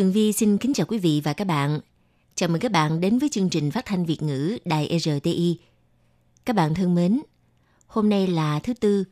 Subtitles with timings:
[0.00, 1.80] Tường Vi xin kính chào quý vị và các bạn.
[2.34, 5.58] Chào mừng các bạn đến với chương trình phát thanh Việt ngữ Đài RTI.
[6.44, 7.20] Các bạn thân mến,
[7.86, 9.04] hôm nay là thứ Tư,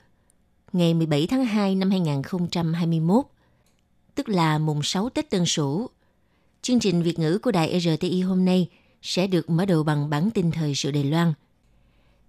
[0.73, 3.25] ngày 17 tháng 2 năm 2021,
[4.15, 5.89] tức là mùng 6 Tết Tân Sửu.
[6.63, 8.69] Chương trình Việt ngữ của Đài RTI hôm nay
[9.03, 11.33] sẽ được mở đầu bằng bản tin thời sự Đài Loan.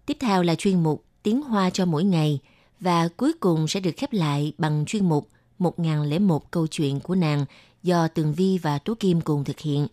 [0.05, 2.39] Tiếp theo là chuyên mục Tiếng Hoa cho mỗi ngày
[2.79, 7.45] và cuối cùng sẽ được khép lại bằng chuyên mục 1001 câu chuyện của nàng
[7.83, 9.87] do Tường Vi và Tú Kim cùng thực hiện.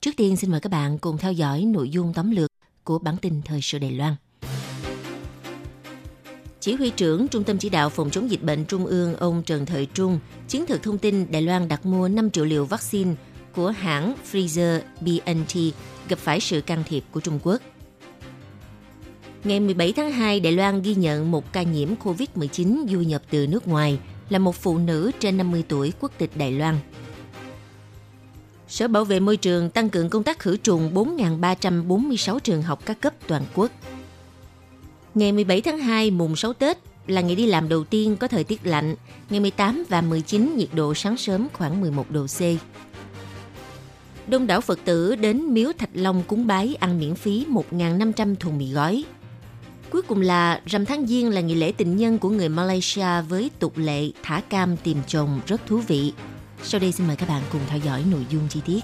[0.00, 2.50] Trước tiên xin mời các bạn cùng theo dõi nội dung tóm lược
[2.84, 4.14] của bản tin thời sự Đài Loan.
[6.60, 9.66] Chỉ huy trưởng Trung tâm Chỉ đạo Phòng chống dịch bệnh Trung ương ông Trần
[9.66, 13.14] Thời Trung chứng thực thông tin Đài Loan đặt mua 5 triệu liều vaccine
[13.54, 15.56] của hãng Pfizer BNT
[16.08, 17.60] gặp phải sự can thiệp của Trung Quốc.
[19.44, 23.46] Ngày 17 tháng 2, Đài Loan ghi nhận một ca nhiễm COVID-19 du nhập từ
[23.46, 26.78] nước ngoài là một phụ nữ trên 50 tuổi quốc tịch Đài Loan.
[28.70, 33.00] Sở Bảo vệ Môi trường tăng cường công tác khử trùng 4.346 trường học các
[33.00, 33.70] cấp toàn quốc.
[35.14, 38.44] Ngày 17 tháng 2, mùng 6 Tết là ngày đi làm đầu tiên có thời
[38.44, 38.94] tiết lạnh.
[39.30, 42.40] Ngày 18 và 19 nhiệt độ sáng sớm khoảng 11 độ C.
[44.26, 48.58] Đông đảo Phật tử đến miếu Thạch Long cúng bái ăn miễn phí 1.500 thùng
[48.58, 49.04] mì gói.
[49.90, 53.50] Cuối cùng là rằm tháng Giêng là ngày lễ tình nhân của người Malaysia với
[53.58, 56.12] tục lệ thả cam tìm chồng rất thú vị.
[56.62, 58.80] Sau đây xin mời các bạn cùng theo dõi nội dung chi tiết.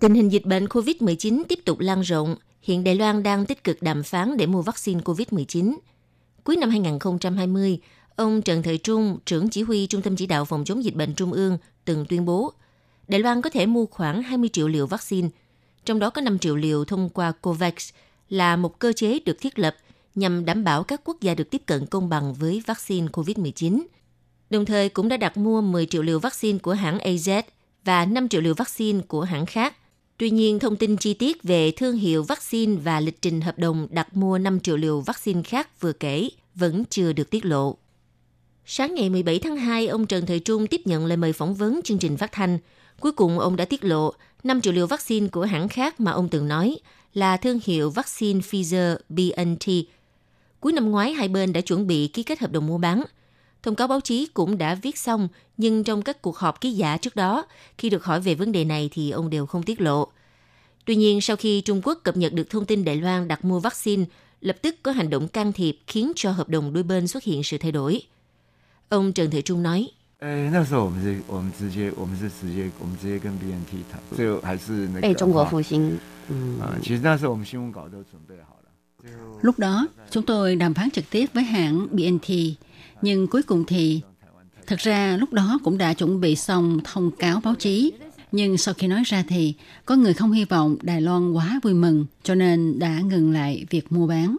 [0.00, 2.36] Tình hình dịch bệnh COVID-19 tiếp tục lan rộng.
[2.62, 5.76] Hiện Đài Loan đang tích cực đàm phán để mua vaccine COVID-19.
[6.44, 7.78] Cuối năm 2020,
[8.16, 11.14] ông Trần Thời Trung, trưởng chỉ huy Trung tâm Chỉ đạo Phòng chống dịch bệnh
[11.14, 12.52] Trung ương, từng tuyên bố
[13.08, 15.28] Đài Loan có thể mua khoảng 20 triệu liều vaccine,
[15.84, 17.90] trong đó có 5 triệu liều thông qua COVAX
[18.28, 19.76] là một cơ chế được thiết lập
[20.14, 23.80] nhằm đảm bảo các quốc gia được tiếp cận công bằng với vaccine COVID-19.
[24.50, 27.42] Đồng thời cũng đã đặt mua 10 triệu liều vaccine của hãng AZ
[27.84, 29.76] và 5 triệu liều vaccine của hãng khác.
[30.16, 33.86] Tuy nhiên, thông tin chi tiết về thương hiệu vaccine và lịch trình hợp đồng
[33.90, 37.76] đặt mua 5 triệu liều vaccine khác vừa kể vẫn chưa được tiết lộ.
[38.64, 41.80] Sáng ngày 17 tháng 2, ông Trần Thời Trung tiếp nhận lời mời phỏng vấn
[41.84, 42.58] chương trình phát thanh.
[43.00, 44.12] Cuối cùng, ông đã tiết lộ
[44.44, 46.78] 5 triệu liều vaccine của hãng khác mà ông từng nói
[47.14, 49.66] là thương hiệu vaccine Pfizer BNT.
[50.60, 53.02] Cuối năm ngoái, hai bên đã chuẩn bị ký kết hợp đồng mua bán.
[53.62, 56.96] Thông cáo báo chí cũng đã viết xong, nhưng trong các cuộc họp ký giả
[56.96, 57.46] trước đó,
[57.78, 60.08] khi được hỏi về vấn đề này thì ông đều không tiết lộ.
[60.84, 63.60] Tuy nhiên, sau khi Trung Quốc cập nhật được thông tin Đài Loan đặt mua
[63.60, 64.04] vaccine,
[64.40, 67.42] lập tức có hành động can thiệp khiến cho hợp đồng đôi bên xuất hiện
[67.42, 68.02] sự thay đổi.
[68.88, 69.88] Ông Trần Thị Trung nói,
[75.02, 75.98] Về Trung Quốc phục sinh.
[76.28, 76.34] Ừ.
[79.42, 82.30] Lúc đó, chúng tôi đàm phán trực tiếp với hãng BNT,
[83.02, 84.00] nhưng cuối cùng thì
[84.66, 87.92] thật ra lúc đó cũng đã chuẩn bị xong thông cáo báo chí.
[88.32, 91.74] Nhưng sau khi nói ra thì có người không hy vọng Đài Loan quá vui
[91.74, 94.36] mừng, cho nên đã ngừng lại việc mua bán.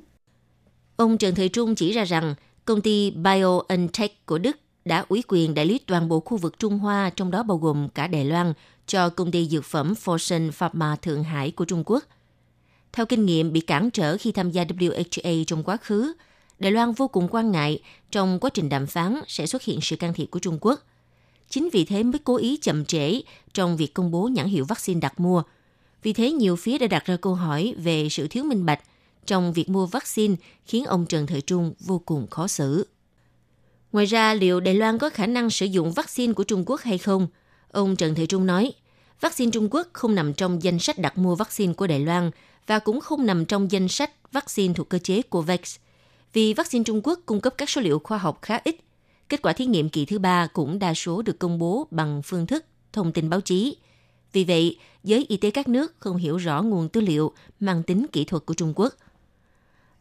[0.95, 2.35] Ông Trần Thời Trung chỉ ra rằng
[2.66, 6.79] công ty BioNTech của Đức đã ủy quyền đại lý toàn bộ khu vực Trung
[6.79, 8.53] Hoa, trong đó bao gồm cả Đài Loan,
[8.88, 12.03] cho công ty dược phẩm Fosun Pharma Thượng Hải của Trung Quốc.
[12.93, 16.13] Theo kinh nghiệm bị cản trở khi tham gia WHA trong quá khứ,
[16.61, 17.79] Đài Loan vô cùng quan ngại
[18.11, 20.79] trong quá trình đàm phán sẽ xuất hiện sự can thiệp của Trung Quốc.
[21.49, 23.22] Chính vì thế mới cố ý chậm trễ
[23.53, 25.44] trong việc công bố nhãn hiệu vaccine đặt mua.
[26.03, 28.79] Vì thế nhiều phía đã đặt ra câu hỏi về sự thiếu minh bạch
[29.25, 30.35] trong việc mua vaccine
[30.66, 32.88] khiến ông Trần Thời Trung vô cùng khó xử.
[33.91, 36.97] Ngoài ra, liệu Đài Loan có khả năng sử dụng vaccine của Trung Quốc hay
[36.97, 37.28] không?
[37.72, 38.73] Ông Trần Thời Trung nói,
[39.22, 42.31] vaccine Trung Quốc không nằm trong danh sách đặt mua vaccine của Đài Loan
[42.67, 45.78] và cũng không nằm trong danh sách vaccine thuộc cơ chế COVAX.
[46.33, 48.75] Vì vaccine Trung Quốc cung cấp các số liệu khoa học khá ít,
[49.29, 52.47] kết quả thí nghiệm kỳ thứ ba cũng đa số được công bố bằng phương
[52.47, 53.78] thức thông tin báo chí.
[54.33, 58.05] Vì vậy, giới y tế các nước không hiểu rõ nguồn tư liệu mang tính
[58.11, 58.93] kỹ thuật của Trung Quốc.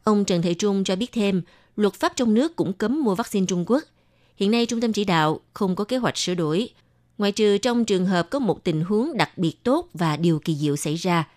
[0.05, 1.43] Ông Trần Thị Trung cho biết thêm,
[1.77, 3.83] luật pháp trong nước cũng cấm mua vaccine Trung Quốc.
[4.37, 6.69] Hiện nay Trung tâm Chỉ đạo không có kế hoạch sửa đổi,
[7.19, 10.55] ngoại trừ trong trường hợp có một tình huống đặc biệt tốt và điều kỳ
[10.57, 11.29] diệu xảy ra.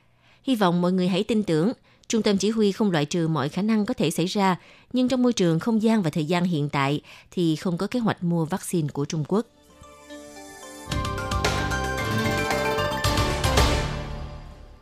[0.43, 1.71] Hy vọng mọi người hãy tin tưởng,
[2.07, 4.59] Trung tâm chỉ huy không loại trừ mọi khả năng có thể xảy ra,
[4.94, 7.01] nhưng trong môi trường không gian và thời gian hiện tại
[7.31, 9.45] thì không có kế hoạch mua vaccine của Trung Quốc.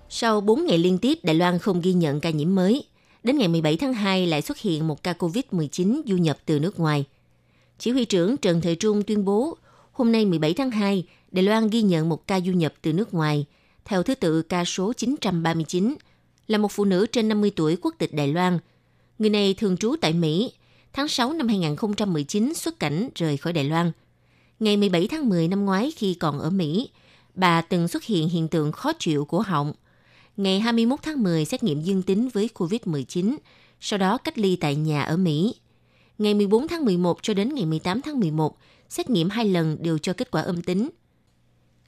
[0.10, 2.84] Sau 4 ngày liên tiếp, Đài Loan không ghi nhận ca nhiễm mới.
[3.24, 6.80] Đến ngày 17 tháng 2 lại xuất hiện một ca COVID-19 du nhập từ nước
[6.80, 7.06] ngoài.
[7.80, 9.58] Chỉ huy trưởng Trần Thời Trung tuyên bố,
[9.92, 13.14] hôm nay 17 tháng 2, Đài Loan ghi nhận một ca du nhập từ nước
[13.14, 13.46] ngoài,
[13.86, 15.96] theo thứ tự ca số 939,
[16.52, 18.60] là một phụ nữ trên 50 tuổi quốc tịch Đài Loan.
[19.20, 20.54] Người này thường trú tại Mỹ,
[20.94, 23.92] tháng 6 năm 2019 xuất cảnh rời khỏi Đài Loan.
[24.60, 26.90] Ngày 17 tháng 10 năm ngoái khi còn ở Mỹ,
[27.36, 29.74] bà từng xuất hiện hiện tượng khó chịu của họng.
[30.38, 33.36] Ngày 21 tháng 10 xét nghiệm dương tính với COVID-19,
[33.80, 35.56] sau đó cách ly tại nhà ở Mỹ.
[36.18, 38.58] Ngày 14 tháng 11 cho đến ngày 18 tháng 11,
[38.90, 40.90] xét nghiệm hai lần đều cho kết quả âm tính.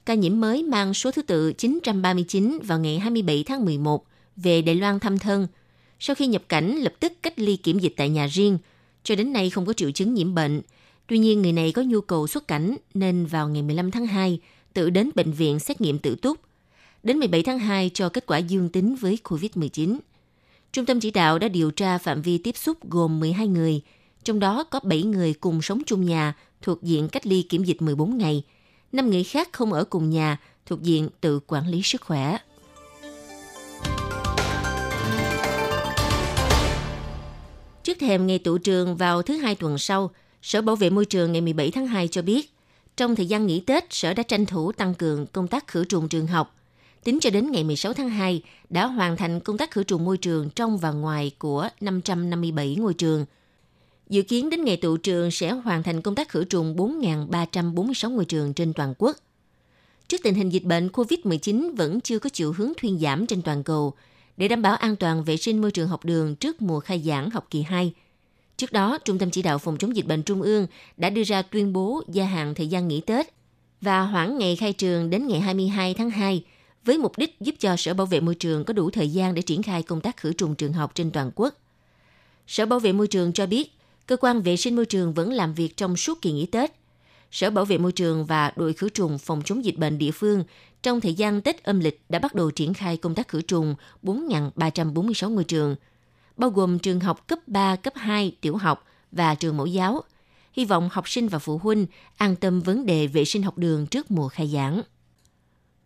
[0.06, 4.76] Ca nhiễm mới mang số thứ tự 939 vào ngày 27 tháng 11 về Đài
[4.76, 5.48] Loan thăm thân.
[6.00, 8.58] Sau khi nhập cảnh, lập tức cách ly kiểm dịch tại nhà riêng.
[9.04, 10.62] Cho đến nay không có triệu chứng nhiễm bệnh.
[11.08, 14.40] Tuy nhiên, người này có nhu cầu xuất cảnh nên vào ngày 15 tháng 2
[14.74, 16.40] tự đến bệnh viện xét nghiệm tự túc.
[17.04, 19.98] Đến 17 tháng 2 cho kết quả dương tính với COVID-19.
[20.74, 23.82] Trung tâm chỉ đạo đã điều tra phạm vi tiếp xúc gồm 12 người,
[24.24, 27.82] trong đó có 7 người cùng sống chung nhà thuộc diện cách ly kiểm dịch
[27.82, 28.44] 14 ngày,
[28.92, 32.38] 5 người khác không ở cùng nhà thuộc diện tự quản lý sức khỏe.
[37.84, 41.32] Trước thềm ngày tụ trường vào thứ hai tuần sau, Sở Bảo vệ Môi trường
[41.32, 42.54] ngày 17 tháng 2 cho biết,
[42.98, 46.10] trong thời gian nghỉ Tết, Sở đã tranh thủ tăng cường công tác khử trùng
[46.10, 46.56] trường học.
[47.04, 50.18] Tính cho đến ngày 16 tháng 2, đã hoàn thành công tác khử trùng môi
[50.18, 53.26] trường trong và ngoài của 557 ngôi trường.
[54.10, 58.26] Dự kiến đến ngày tụ trường sẽ hoàn thành công tác khử trùng 4.346 ngôi
[58.26, 59.18] trường trên toàn quốc.
[60.08, 63.64] Trước tình hình dịch bệnh COVID-19 vẫn chưa có chiều hướng thuyên giảm trên toàn
[63.64, 63.94] cầu,
[64.38, 67.30] để đảm bảo an toàn vệ sinh môi trường học đường trước mùa khai giảng
[67.30, 67.94] học kỳ 2.
[68.58, 71.42] Trước đó, Trung tâm Chỉ đạo Phòng chống dịch bệnh Trung ương đã đưa ra
[71.42, 73.34] tuyên bố gia hạn thời gian nghỉ Tết
[73.82, 76.44] và hoãn ngày khai trường đến ngày 22 tháng 2
[76.86, 79.42] với mục đích giúp cho Sở Bảo vệ Môi trường có đủ thời gian để
[79.42, 81.54] triển khai công tác khử trùng trường học trên toàn quốc.
[82.48, 83.72] Sở Bảo vệ Môi trường cho biết,
[84.08, 86.72] cơ quan vệ sinh môi trường vẫn làm việc trong suốt kỳ nghỉ Tết.
[87.34, 90.44] Sở Bảo vệ Môi trường và đội khử trùng phòng chống dịch bệnh địa phương
[90.84, 93.76] trong thời gian Tết âm lịch đã bắt đầu triển khai công tác khử trùng
[94.04, 95.76] 4.346 ngôi trường,
[96.38, 100.04] bao gồm trường học cấp 3, cấp 2, tiểu học và trường mẫu giáo.
[100.54, 101.86] Hy vọng học sinh và phụ huynh
[102.18, 104.82] an tâm vấn đề vệ sinh học đường trước mùa khai giảng.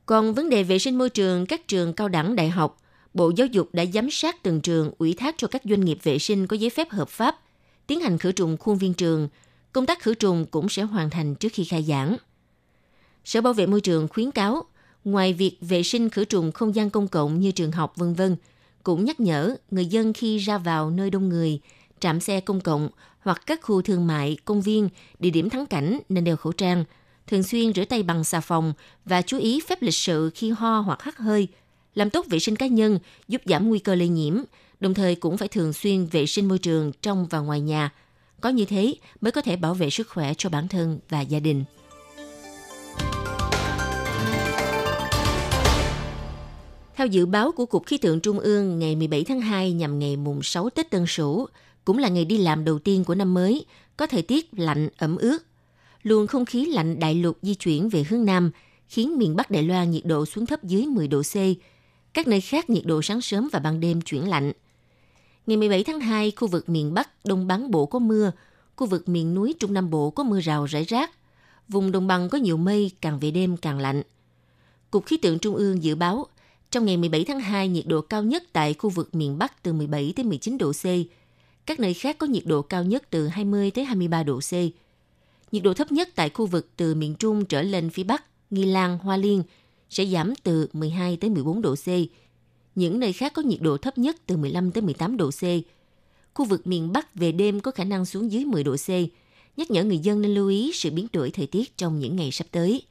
[0.06, 2.82] Còn vấn đề vệ sinh môi trường các trường cao đẳng đại học,
[3.14, 6.20] Bộ Giáo dục đã giám sát từng trường ủy thác cho các doanh nghiệp vệ
[6.20, 7.36] sinh có giấy phép hợp pháp
[7.88, 9.30] tiến hành khử trùng khuôn viên trường.
[9.78, 12.18] Công tác khử trùng cũng sẽ hoàn thành trước khi khai giảng.
[13.26, 14.64] Sở Bảo vệ môi trường khuyến cáo
[15.06, 18.36] ngoài việc vệ sinh khử trùng không gian công cộng như trường học vân vân,
[18.84, 21.60] cũng nhắc nhở người dân khi ra vào nơi đông người,
[22.00, 22.90] trạm xe công cộng
[23.20, 24.90] hoặc các khu thương mại, công viên,
[25.20, 26.86] địa điểm thắng cảnh nên đeo khẩu trang,
[27.28, 28.74] thường xuyên rửa tay bằng xà phòng
[29.06, 31.48] và chú ý phép lịch sự khi ho hoặc hắt hơi,
[31.96, 34.42] làm tốt vệ sinh cá nhân giúp giảm nguy cơ lây nhiễm,
[34.80, 37.92] đồng thời cũng phải thường xuyên vệ sinh môi trường trong và ngoài nhà.
[38.42, 41.40] Có như thế mới có thể bảo vệ sức khỏe cho bản thân và gia
[41.40, 41.64] đình.
[46.96, 50.18] Theo dự báo của Cục Khí tượng Trung ương, ngày 17 tháng 2 nhằm ngày
[50.18, 51.48] mùng 6 Tết Tân Sửu,
[51.86, 53.66] cũng là ngày đi làm đầu tiên của năm mới,
[53.98, 55.38] có thời tiết lạnh, ẩm ướt.
[56.04, 58.52] Luồng không khí lạnh đại lục di chuyển về hướng Nam,
[58.90, 61.36] khiến miền Bắc Đài Loan nhiệt độ xuống thấp dưới 10 độ C.
[62.14, 64.52] Các nơi khác nhiệt độ sáng sớm và ban đêm chuyển lạnh.
[65.48, 68.32] Ngày 17 tháng 2, khu vực miền Bắc, Đông Bán Bộ có mưa,
[68.76, 71.12] khu vực miền núi Trung Nam Bộ có mưa rào rải rác.
[71.68, 74.02] Vùng đồng bằng có nhiều mây, càng về đêm càng lạnh.
[74.92, 76.26] Cục Khí tượng Trung ương dự báo
[76.72, 79.74] trong ngày 17 tháng 2, nhiệt độ cao nhất tại khu vực miền Bắc từ
[79.74, 80.86] 17 đến 19 độ C.
[81.66, 84.52] Các nơi khác có nhiệt độ cao nhất từ 20 tới 23 độ C.
[85.52, 88.66] Nhiệt độ thấp nhất tại khu vực từ miền Trung trở lên phía Bắc, Nghi
[88.66, 89.44] Lan, Hoa Liên
[89.90, 91.88] sẽ giảm từ 12 tới 14 độ C.
[92.78, 95.42] Những nơi khác có nhiệt độ thấp nhất từ 15 tới 18 độ C.
[96.34, 98.90] Khu vực miền Bắc về đêm có khả năng xuống dưới 10 độ C.
[99.58, 102.32] Nhắc nhở người dân nên lưu ý sự biến đổi thời tiết trong những ngày
[102.32, 102.82] sắp tới.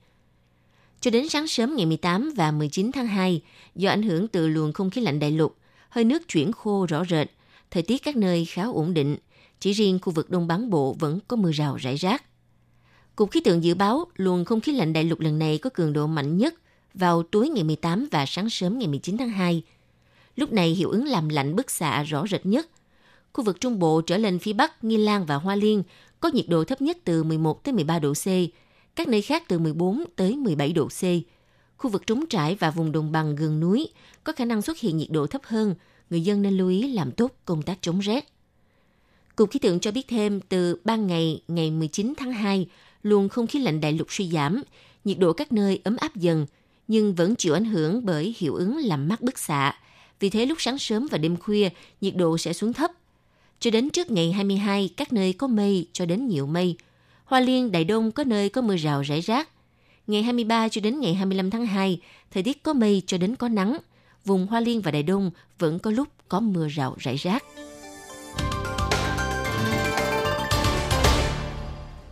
[1.00, 3.42] Cho đến sáng sớm ngày 18 và 19 tháng 2,
[3.74, 5.56] do ảnh hưởng từ luồng không khí lạnh đại lục,
[5.88, 7.30] hơi nước chuyển khô rõ rệt,
[7.70, 9.16] thời tiết các nơi khá ổn định,
[9.60, 12.24] chỉ riêng khu vực Đông Bán Bộ vẫn có mưa rào rải rác.
[13.16, 15.92] Cục khí tượng dự báo luồng không khí lạnh đại lục lần này có cường
[15.92, 16.54] độ mạnh nhất
[16.94, 19.62] vào tối ngày 18 và sáng sớm ngày 19 tháng 2.
[20.36, 22.68] Lúc này hiệu ứng làm lạnh bức xạ rõ rệt nhất.
[23.32, 25.82] Khu vực Trung Bộ trở lên phía Bắc, Nghi Lan và Hoa Liên
[26.20, 28.26] có nhiệt độ thấp nhất từ 11 tới 13 độ C,
[28.96, 31.02] các nơi khác từ 14 tới 17 độ C.
[31.76, 33.88] Khu vực trống trải và vùng đồng bằng gần núi
[34.24, 35.74] có khả năng xuất hiện nhiệt độ thấp hơn,
[36.10, 38.28] người dân nên lưu ý làm tốt công tác chống rét.
[39.36, 42.68] Cục khí tượng cho biết thêm từ ban ngày ngày 19 tháng 2,
[43.02, 44.62] luồng không khí lạnh đại lục suy giảm,
[45.04, 46.46] nhiệt độ các nơi ấm áp dần,
[46.88, 49.74] nhưng vẫn chịu ảnh hưởng bởi hiệu ứng làm mát bức xạ.
[50.20, 51.68] Vì thế lúc sáng sớm và đêm khuya,
[52.00, 52.90] nhiệt độ sẽ xuống thấp.
[53.61, 56.76] Cho đến trước ngày 22, các nơi có mây cho đến nhiều mây.
[57.25, 59.49] Hoa Liên, Đại Đông có nơi có mưa rào rải rác.
[60.06, 63.49] Ngày 23 cho đến ngày 25 tháng 2, thời tiết có mây cho đến có
[63.49, 63.78] nắng.
[64.25, 67.44] Vùng Hoa Liên và Đại Đông vẫn có lúc có mưa rào rải rác.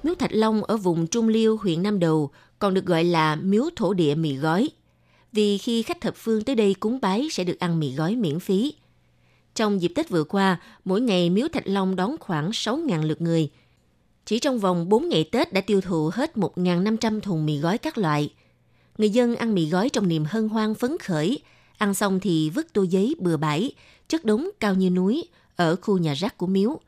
[0.03, 3.65] Miếu Thạch Long ở vùng Trung Liêu, huyện Nam Đầu còn được gọi là miếu
[3.77, 4.69] thổ địa mì gói.
[5.35, 8.41] Vì khi khách thập phương tới đây cúng bái sẽ được ăn mì gói miễn
[8.41, 8.75] phí.
[9.55, 13.51] Trong dịp Tết vừa qua, mỗi ngày miếu Thạch Long đón khoảng 6.000 lượt người.
[14.27, 17.99] Chỉ trong vòng 4 ngày Tết đã tiêu thụ hết 1.500 thùng mì gói các
[17.99, 18.33] loại.
[18.99, 21.39] Người dân ăn mì gói trong niềm hân hoan phấn khởi,
[21.79, 23.73] ăn xong thì vứt tô giấy bừa bãi,
[24.09, 26.81] chất đống cao như núi ở khu nhà rác của miếu.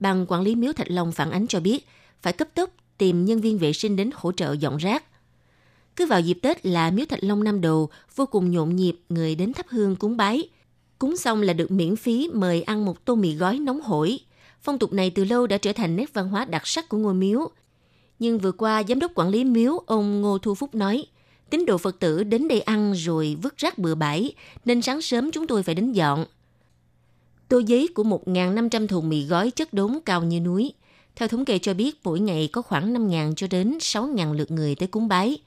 [0.00, 1.86] Ban quản lý miếu Thạch Long phản ánh cho biết,
[2.22, 5.04] phải cấp tốc tìm nhân viên vệ sinh đến hỗ trợ dọn rác.
[5.96, 9.34] Cứ vào dịp Tết là miếu Thạch Long năm đầu vô cùng nhộn nhịp người
[9.34, 10.48] đến thắp hương cúng bái.
[10.98, 14.20] Cúng xong là được miễn phí mời ăn một tô mì gói nóng hổi.
[14.62, 17.14] Phong tục này từ lâu đã trở thành nét văn hóa đặc sắc của ngôi
[17.14, 17.50] miếu.
[18.18, 21.06] Nhưng vừa qua, giám đốc quản lý miếu ông Ngô Thu Phúc nói,
[21.50, 25.30] tín đồ Phật tử đến đây ăn rồi vứt rác bừa bãi, nên sáng sớm
[25.30, 26.24] chúng tôi phải đến dọn.
[27.48, 30.72] Tô giấy của 1.500 thùng mì gói chất đống cao như núi.
[31.16, 34.74] Theo thống kê cho biết, mỗi ngày có khoảng 5.000 cho đến 6.000 lượt người
[34.74, 35.38] tới cúng bái.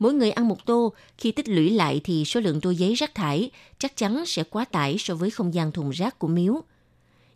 [0.00, 3.14] Mỗi người ăn một tô, khi tích lũy lại thì số lượng tô giấy rác
[3.14, 6.62] thải chắc chắn sẽ quá tải so với không gian thùng rác của miếu.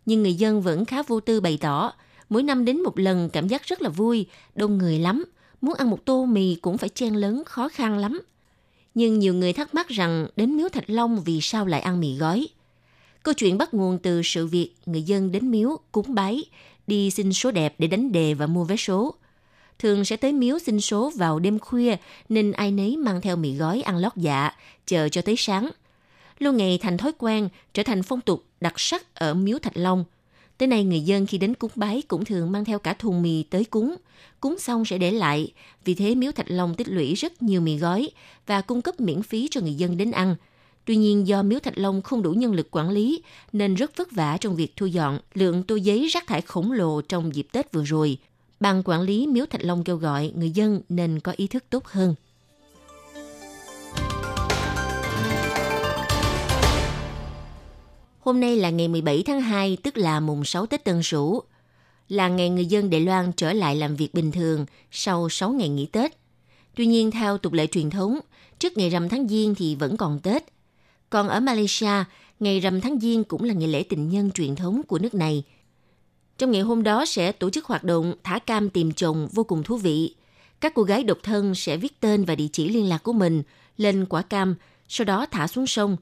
[0.05, 1.93] Nhưng người dân vẫn khá vô tư bày tỏ,
[2.29, 5.25] mỗi năm đến một lần cảm giác rất là vui, đông người lắm,
[5.61, 8.21] muốn ăn một tô mì cũng phải chen lớn khó khăn lắm.
[8.93, 12.17] Nhưng nhiều người thắc mắc rằng đến miếu Thạch Long vì sao lại ăn mì
[12.17, 12.47] gói.
[13.23, 16.45] Câu chuyện bắt nguồn từ sự việc người dân đến miếu cúng bái,
[16.87, 19.15] đi xin số đẹp để đánh đề và mua vé số.
[19.79, 21.95] Thường sẽ tới miếu xin số vào đêm khuya
[22.29, 24.51] nên ai nấy mang theo mì gói ăn lót dạ,
[24.85, 25.69] chờ cho tới sáng.
[26.39, 30.05] Lâu ngày thành thói quen, trở thành phong tục đặc sắc ở miếu Thạch Long.
[30.57, 33.43] Tới nay người dân khi đến cúng bái cũng thường mang theo cả thùng mì
[33.43, 33.95] tới cúng.
[34.39, 35.51] Cúng xong sẽ để lại,
[35.85, 38.09] vì thế miếu Thạch Long tích lũy rất nhiều mì gói
[38.47, 40.35] và cung cấp miễn phí cho người dân đến ăn–
[40.85, 43.21] Tuy nhiên do Miếu Thạch Long không đủ nhân lực quản lý
[43.53, 47.01] nên rất vất vả trong việc thu dọn lượng tô giấy rác thải khổng lồ
[47.01, 48.17] trong dịp Tết vừa rồi.
[48.65, 51.85] Ban quản lý Miếu Thạch Long kêu gọi người dân nên có ý thức tốt
[51.85, 52.15] hơn.
[58.19, 61.41] Hôm nay là ngày 17 tháng 2, tức là mùng 6 Tết Tân Sửu,
[62.09, 65.69] là ngày người dân Đài Loan trở lại làm việc bình thường sau 6 ngày
[65.69, 66.17] nghỉ Tết.
[66.75, 68.19] Tuy nhiên, theo tục lệ truyền thống,
[68.59, 70.43] trước ngày rằm tháng Giêng thì vẫn còn Tết,
[71.09, 72.03] còn ở Malaysia,
[72.39, 75.43] ngày rằm tháng Giêng cũng là ngày lễ tình nhân truyền thống của nước này.
[76.37, 79.63] Trong ngày hôm đó sẽ tổ chức hoạt động thả cam tìm chồng vô cùng
[79.63, 80.15] thú vị.
[80.61, 83.43] Các cô gái độc thân sẽ viết tên và địa chỉ liên lạc của mình
[83.77, 84.55] lên quả cam,
[84.87, 85.97] sau đó thả xuống sông.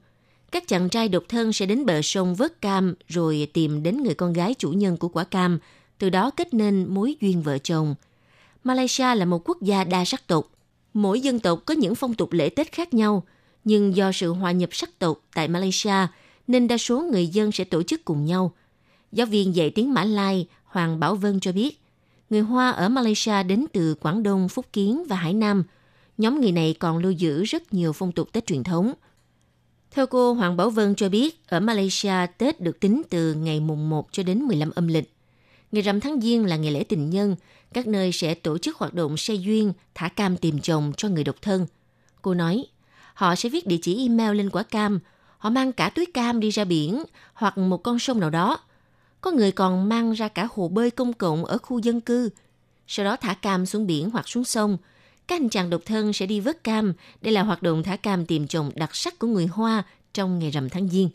[0.52, 4.14] Các chàng trai độc thân sẽ đến bờ sông vớt cam rồi tìm đến người
[4.14, 5.58] con gái chủ nhân của quả cam,
[5.98, 7.94] từ đó kết nên mối duyên vợ chồng.
[8.64, 10.50] Malaysia là một quốc gia đa sắc tộc.
[10.94, 13.22] Mỗi dân tộc có những phong tục lễ Tết khác nhau–
[13.64, 16.06] nhưng do sự hòa nhập sắc tộc tại Malaysia
[16.46, 18.52] nên đa số người dân sẽ tổ chức cùng nhau.
[19.14, 21.80] Giáo viên dạy tiếng Mã Lai Hoàng Bảo Vân cho biết,
[22.30, 25.64] người Hoa ở Malaysia đến từ Quảng Đông, Phúc Kiến và Hải Nam.
[26.18, 28.92] Nhóm người này còn lưu giữ rất nhiều phong tục Tết truyền thống.
[29.90, 33.90] Theo cô Hoàng Bảo Vân cho biết, ở Malaysia Tết được tính từ ngày mùng
[33.90, 35.14] 1 cho đến 15 âm lịch.
[35.72, 37.36] Ngày rằm tháng Giêng là ngày lễ tình nhân,
[37.72, 41.24] các nơi sẽ tổ chức hoạt động xe duyên, thả cam tìm chồng cho người
[41.24, 41.66] độc thân.
[42.22, 42.66] Cô nói,
[43.14, 45.00] họ sẽ viết địa chỉ email lên quả cam.
[45.38, 47.02] Họ mang cả túi cam đi ra biển
[47.34, 48.58] hoặc một con sông nào đó.
[49.24, 52.30] Có người còn mang ra cả hồ bơi công cộng ở khu dân cư.
[52.86, 54.76] Sau đó thả cam xuống biển hoặc xuống sông.
[55.26, 56.92] Các anh chàng độc thân sẽ đi vớt cam.
[57.22, 59.82] Đây là hoạt động thả cam tìm chồng đặc sắc của người Hoa
[60.14, 61.08] trong ngày rằm tháng Giêng.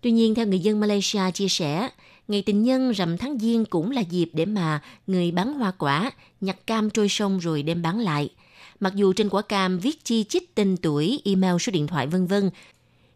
[0.00, 1.88] Tuy nhiên, theo người dân Malaysia chia sẻ,
[2.28, 6.10] ngày tình nhân rằm tháng Giêng cũng là dịp để mà người bán hoa quả
[6.40, 8.30] nhặt cam trôi sông rồi đem bán lại–
[8.82, 12.26] Mặc dù trên quả cam viết chi chít tên tuổi, email, số điện thoại vân
[12.26, 12.50] vân,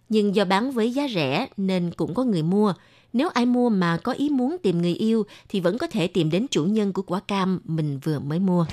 [0.08, 2.74] nhưng do bán với giá rẻ nên cũng có người mua.
[3.16, 6.30] Nếu ai mua mà có ý muốn tìm người yêu thì vẫn có thể tìm
[6.30, 8.66] đến chủ nhân của quả cam mình vừa mới mua.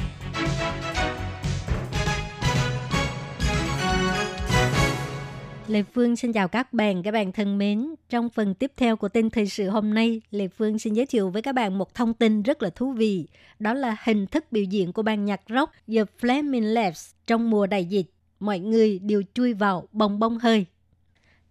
[5.67, 7.95] Lê Phương xin chào các bạn, các bạn thân mến.
[8.09, 11.29] Trong phần tiếp theo của tin thời sự hôm nay, Lê Phương xin giới thiệu
[11.29, 13.27] với các bạn một thông tin rất là thú vị.
[13.59, 17.67] Đó là hình thức biểu diễn của ban nhạc rock The Flaming Lips trong mùa
[17.67, 18.05] đại dịch.
[18.39, 20.65] Mọi người đều chui vào bong bong hơi.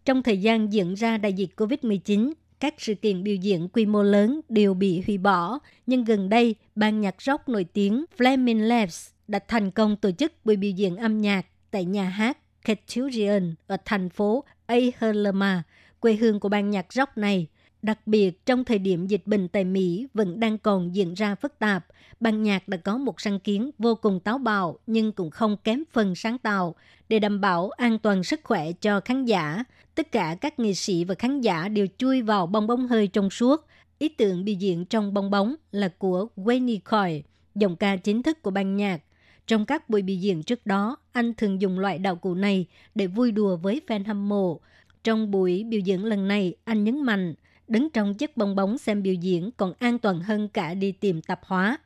[0.04, 4.02] Trong thời gian diễn ra đại dịch COVID-19, các sự kiện biểu diễn quy mô
[4.02, 9.10] lớn đều bị hủy bỏ, nhưng gần đây, ban nhạc rock nổi tiếng Flaming Lips
[9.28, 13.76] đã thành công tổ chức buổi biểu diễn âm nhạc tại nhà hát Keturian ở
[13.84, 15.62] thành phố Aherlema,
[16.00, 17.46] quê hương của ban nhạc rock này.
[17.82, 21.58] Đặc biệt trong thời điểm dịch bệnh tại Mỹ vẫn đang còn diễn ra phức
[21.58, 21.86] tạp,
[22.20, 25.82] ban nhạc đã có một sáng kiến vô cùng táo bạo nhưng cũng không kém
[25.92, 26.74] phần sáng tạo
[27.08, 29.64] để đảm bảo an toàn sức khỏe cho khán giả.
[29.94, 33.30] Tất cả các nghệ sĩ và khán giả đều chui vào bong bóng hơi trong
[33.30, 33.66] suốt.
[33.98, 37.22] Ý tưởng biểu diễn trong bong bóng là của Wayne Coy,
[37.54, 39.02] giọng ca chính thức của ban nhạc.
[39.46, 43.06] Trong các buổi biểu diễn trước đó, anh thường dùng loại đạo cụ này để
[43.06, 44.60] vui đùa với fan hâm mộ.
[45.04, 47.34] Trong buổi biểu diễn lần này, anh nhấn mạnh
[47.72, 51.22] đứng trong chiếc bong bóng xem biểu diễn còn an toàn hơn cả đi tìm
[51.22, 51.78] tạp hóa.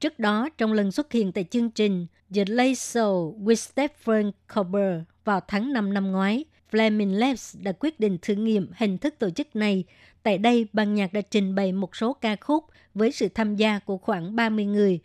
[0.00, 5.02] Trước đó, trong lần xuất hiện tại chương trình The Late Show with Stephen Colbert
[5.24, 9.30] vào tháng 5 năm ngoái, Fleming Labs đã quyết định thử nghiệm hình thức tổ
[9.30, 9.84] chức này.
[10.22, 13.78] Tại đây, ban nhạc đã trình bày một số ca khúc với sự tham gia
[13.78, 15.00] của khoảng 30 người.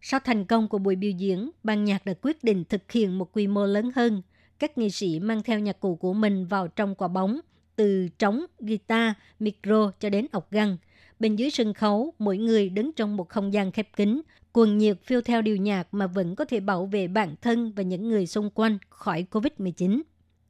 [0.00, 3.32] Sau thành công của buổi biểu diễn, ban nhạc đã quyết định thực hiện một
[3.32, 4.22] quy mô lớn hơn.
[4.58, 7.40] Các nghệ sĩ mang theo nhạc cụ của mình vào trong quả bóng,
[7.78, 10.76] từ trống, guitar, micro cho đến ọc găng.
[11.20, 14.20] Bên dưới sân khấu, mỗi người đứng trong một không gian khép kín,
[14.52, 17.82] cuồng nhiệt phiêu theo điều nhạc mà vẫn có thể bảo vệ bản thân và
[17.82, 20.02] những người xung quanh khỏi COVID-19.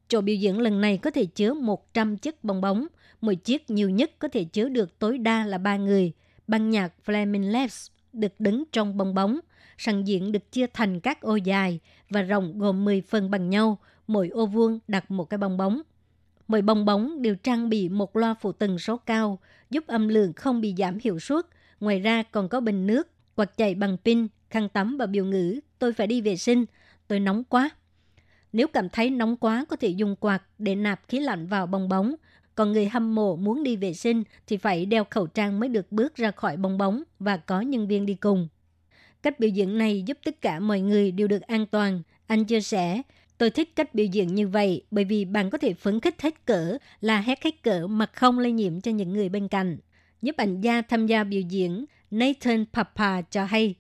[0.08, 2.86] Chỗ biểu diễn lần này có thể chứa 100 chiếc bong bóng,
[3.20, 6.12] mỗi chiếc nhiều nhất có thể chứa được tối đa là 3 người.
[6.46, 9.40] Ban nhạc Flaming Labs được đứng trong bong bóng,
[9.78, 11.80] sàn diễn được chia thành các ô dài
[12.10, 15.82] và rộng gồm 10 phần bằng nhau, mỗi ô vuông đặt một cái bong bóng.
[16.48, 19.38] Mỗi bong bóng đều trang bị một loa phụ tần số cao,
[19.70, 21.46] giúp âm lượng không bị giảm hiệu suất.
[21.80, 25.60] Ngoài ra còn có bình nước, quạt chạy bằng pin, khăn tắm và biểu ngữ.
[25.78, 26.64] Tôi phải đi vệ sinh,
[27.08, 27.70] tôi nóng quá.
[28.52, 31.88] Nếu cảm thấy nóng quá có thể dùng quạt để nạp khí lạnh vào bong
[31.88, 32.14] bóng.
[32.54, 35.92] Còn người hâm mộ muốn đi vệ sinh thì phải đeo khẩu trang mới được
[35.92, 38.48] bước ra khỏi bong bóng và có nhân viên đi cùng.
[39.22, 42.02] Cách biểu diễn này giúp tất cả mọi người đều được an toàn.
[42.26, 43.02] Anh chia sẻ,
[43.38, 46.46] tôi thích cách biểu diễn như vậy bởi vì bạn có thể phấn khích hết
[46.46, 49.78] cỡ, là hét hết cỡ mà không lây nhiễm cho những người bên cạnh.
[50.22, 53.74] Giúp ảnh gia tham gia biểu diễn, Nathan Papa cho hay,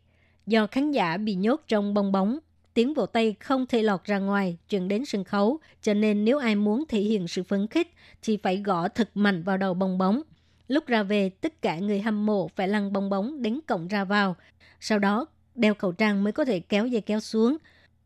[0.46, 2.38] do khán giả bị nhốt trong bong bóng,
[2.74, 6.38] tiếng vỗ tay không thể lọt ra ngoài truyền đến sân khấu, cho nên nếu
[6.38, 9.98] ai muốn thể hiện sự phấn khích thì phải gõ thật mạnh vào đầu bong
[9.98, 10.22] bóng.
[10.68, 14.04] Lúc ra về, tất cả người hâm mộ phải lăn bong bóng đến cổng ra
[14.04, 14.36] vào.
[14.80, 17.56] Sau đó, đeo khẩu trang mới có thể kéo dây kéo xuống.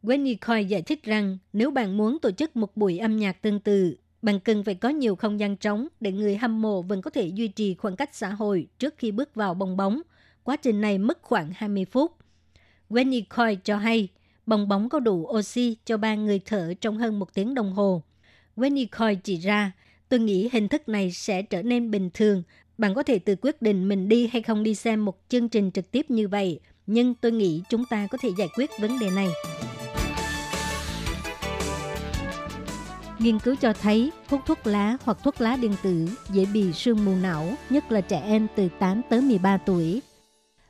[0.02, 3.60] Wendy Coy giải thích rằng nếu bạn muốn tổ chức một buổi âm nhạc tương
[3.60, 7.10] tự, bạn cần phải có nhiều không gian trống để người hâm mộ vẫn có
[7.10, 10.02] thể duy trì khoảng cách xã hội trước khi bước vào bong bóng.
[10.42, 12.12] Quá trình này mất khoảng 20 phút.
[12.90, 14.08] Wendy Coy cho hay,
[14.46, 18.02] bong bóng có đủ oxy cho ba người thở trong hơn một tiếng đồng hồ.
[18.56, 19.72] Wendy Coy chỉ ra,
[20.08, 22.42] tôi nghĩ hình thức này sẽ trở nên bình thường.
[22.78, 25.70] Bạn có thể tự quyết định mình đi hay không đi xem một chương trình
[25.70, 29.10] trực tiếp như vậy, nhưng tôi nghĩ chúng ta có thể giải quyết vấn đề
[29.10, 29.28] này.
[33.22, 37.04] Nghiên cứu cho thấy hút thuốc lá hoặc thuốc lá điện tử dễ bị sương
[37.04, 40.02] mù não, nhất là trẻ em từ 8 tới 13 tuổi.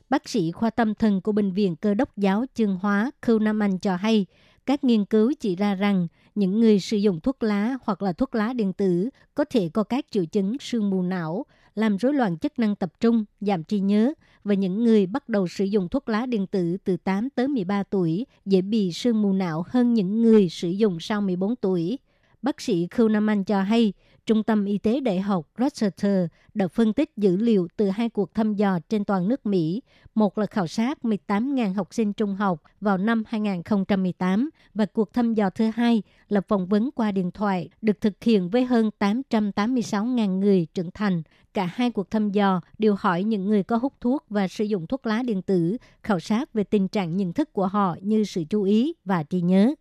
[0.09, 3.63] Bác sĩ khoa tâm thần của Bệnh viện Cơ đốc giáo Chương Hóa Khưu Nam
[3.63, 4.25] Anh cho hay,
[4.65, 8.35] các nghiên cứu chỉ ra rằng những người sử dụng thuốc lá hoặc là thuốc
[8.35, 12.37] lá điện tử có thể có các triệu chứng sương mù não, làm rối loạn
[12.37, 14.13] chức năng tập trung, giảm trí nhớ
[14.43, 17.83] và những người bắt đầu sử dụng thuốc lá điện tử từ 8 tới 13
[17.83, 21.97] tuổi dễ bị sương mù não hơn những người sử dụng sau 14 tuổi.
[22.43, 23.09] Bác sĩ Khưu
[23.47, 23.93] cho hay,
[24.25, 28.33] Trung tâm Y tế Đại học Rochester đã phân tích dữ liệu từ hai cuộc
[28.33, 29.81] thăm dò trên toàn nước Mỹ.
[30.15, 35.33] Một là khảo sát 18.000 học sinh trung học vào năm 2018 và cuộc thăm
[35.33, 40.39] dò thứ hai là phỏng vấn qua điện thoại được thực hiện với hơn 886.000
[40.39, 41.21] người trưởng thành.
[41.53, 44.87] Cả hai cuộc thăm dò đều hỏi những người có hút thuốc và sử dụng
[44.87, 48.43] thuốc lá điện tử, khảo sát về tình trạng nhận thức của họ như sự
[48.49, 49.73] chú ý và trí nhớ.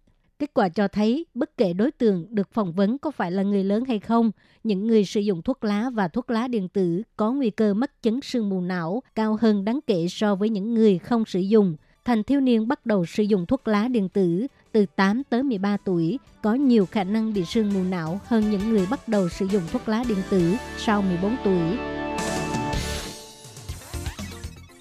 [0.43, 3.65] Kết quả cho thấy, bất kể đối tượng được phỏng vấn có phải là người
[3.65, 4.31] lớn hay không,
[4.65, 8.03] những người sử dụng thuốc lá và thuốc lá điện tử có nguy cơ mắc
[8.03, 11.77] chứng sương mù não cao hơn đáng kể so với những người không sử dụng.
[12.05, 15.77] Thành thiếu niên bắt đầu sử dụng thuốc lá điện tử từ 8 tới 13
[15.77, 19.47] tuổi có nhiều khả năng bị sương mù não hơn những người bắt đầu sử
[19.47, 21.79] dụng thuốc lá điện tử sau 14 tuổi.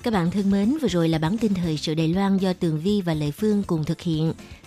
[0.04, 2.80] Các bạn thân mến, vừa rồi là bản tin thời sự Đài Loan do Tường
[2.80, 4.34] Vi và Lệ Phương cùng thực hiện.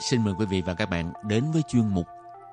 [0.00, 2.06] Xin mời quý vị và các bạn đến với chuyên mục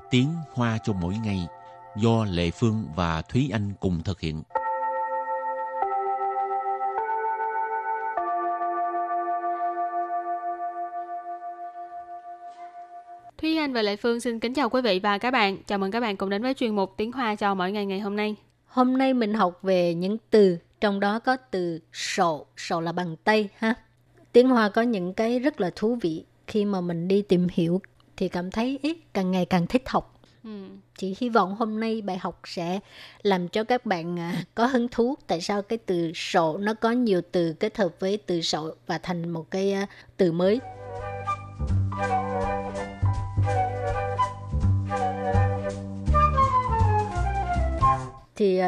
[0.10, 1.48] Tiếng Hoa cho mỗi ngày
[1.96, 4.44] do Lệ Phương và Thúy Anh cùng thực hiện.
[13.38, 15.58] Thúy Anh và Lệ Phương xin kính chào quý vị và các bạn.
[15.68, 18.00] Chào mừng các bạn cùng đến với chuyên mục Tiếng Hoa cho mỗi ngày ngày
[18.00, 18.36] hôm nay.
[18.66, 23.16] Hôm nay mình học về những từ, trong đó có từ sổ, sổ là bằng
[23.24, 23.74] tay ha.
[24.32, 27.82] Tiếng Hoa có những cái rất là thú vị khi mà mình đi tìm hiểu
[28.18, 30.14] thì cảm thấy ý, càng ngày càng thích học.
[30.44, 30.50] Ừ.
[30.98, 32.80] Chỉ hy vọng hôm nay bài học sẽ
[33.24, 35.16] làm cho các bạn à, có hứng thú.
[35.28, 38.98] Tại sao cái từ sổ nó có nhiều từ kết hợp với từ sổ và
[38.98, 40.60] thành một cái uh, từ mới.
[48.36, 48.66] Thì uh,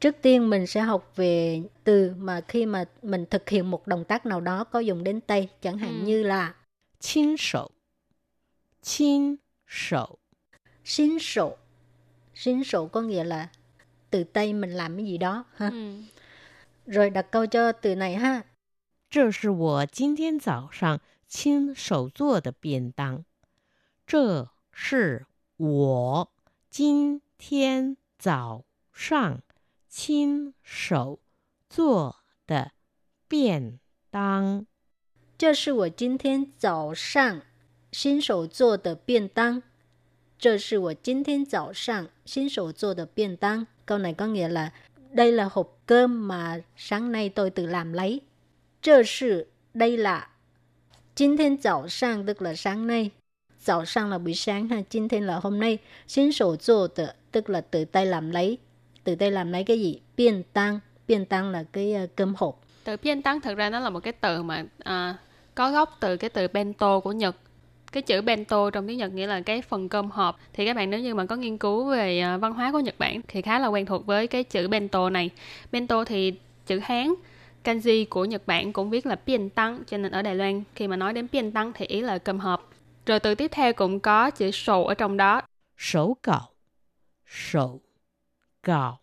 [0.00, 4.04] trước tiên mình sẽ học về từ mà khi mà mình thực hiện một động
[4.04, 5.48] tác nào đó có dùng đến tay.
[5.62, 6.06] Chẳng hạn ừ.
[6.06, 6.54] như là
[6.99, 7.71] 亲手，
[8.81, 9.37] 亲
[9.67, 10.19] 手，
[10.85, 11.57] xin sổ.
[12.35, 13.49] Xin sổ có nghĩa là
[14.09, 15.69] từ tay mình làm cái gì đó ha.
[15.69, 16.01] Ừ.
[16.85, 18.43] Rồi đặt câu cho từ này ha.
[19.09, 23.23] 这是我今天早上亲手做的便当。
[24.07, 26.31] 这是我
[26.69, 29.41] 今天早上
[29.87, 31.19] 亲手
[31.69, 32.15] 做
[32.47, 32.71] 的
[33.27, 34.65] 便当。
[35.37, 37.41] 这是我今天早上
[37.91, 39.61] 新手做的便当。
[40.39, 43.67] 这是我今天早上新手做的便当。
[43.85, 44.71] Câu này có nghĩa là
[45.11, 48.21] đây là hộp cơm mà sáng nay tôi tự làm lấy.
[48.81, 50.29] 这是 đây là
[51.15, 53.11] 今天早上 tức là sáng nay.
[53.59, 55.79] 早上 là buổi sáng ha, 今天 là hôm nay.
[56.07, 58.57] 新手做的 tức là tự tay làm lấy.
[59.03, 59.99] Tự tay làm lấy cái gì?
[60.15, 60.79] Biên tăng.
[61.07, 62.61] Biên tăng là cái uh, cơm hộp.
[62.83, 65.17] Từ biên tăng thực ra nó là một cái từ mà à,
[65.58, 67.36] có gốc từ cái từ bento của Nhật.
[67.92, 70.38] Cái chữ bento trong tiếng Nhật nghĩa là cái phần cơm hộp.
[70.52, 72.94] Thì các bạn nếu như mà có nghiên cứu về à, văn hóa của Nhật
[72.98, 75.30] Bản thì khá là quen thuộc với cái chữ bento này.
[75.72, 76.34] Bento thì
[76.66, 77.14] chữ Hán
[77.64, 80.88] kanji của Nhật Bản cũng viết là piên tăng cho nên ở Đài Loan khi
[80.88, 82.70] mà nói đến piên tăng thì ý là cơm hộp.
[83.06, 85.42] Rồi từ tiếp theo cũng có chữ sổ ở trong đó.
[85.78, 86.48] Sổ cạo.
[87.26, 87.80] Sổ
[88.62, 88.98] cạo.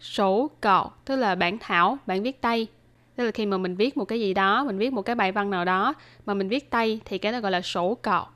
[0.00, 2.66] Sổ cạo tức là bản thảo bản viết tay
[3.15, 5.31] Tức là khi mà mình viết một cái gì đó, mình viết một cái bài
[5.31, 5.93] văn nào đó
[6.25, 8.27] mà mình viết tay thì cái đó gọi là sổ cạo.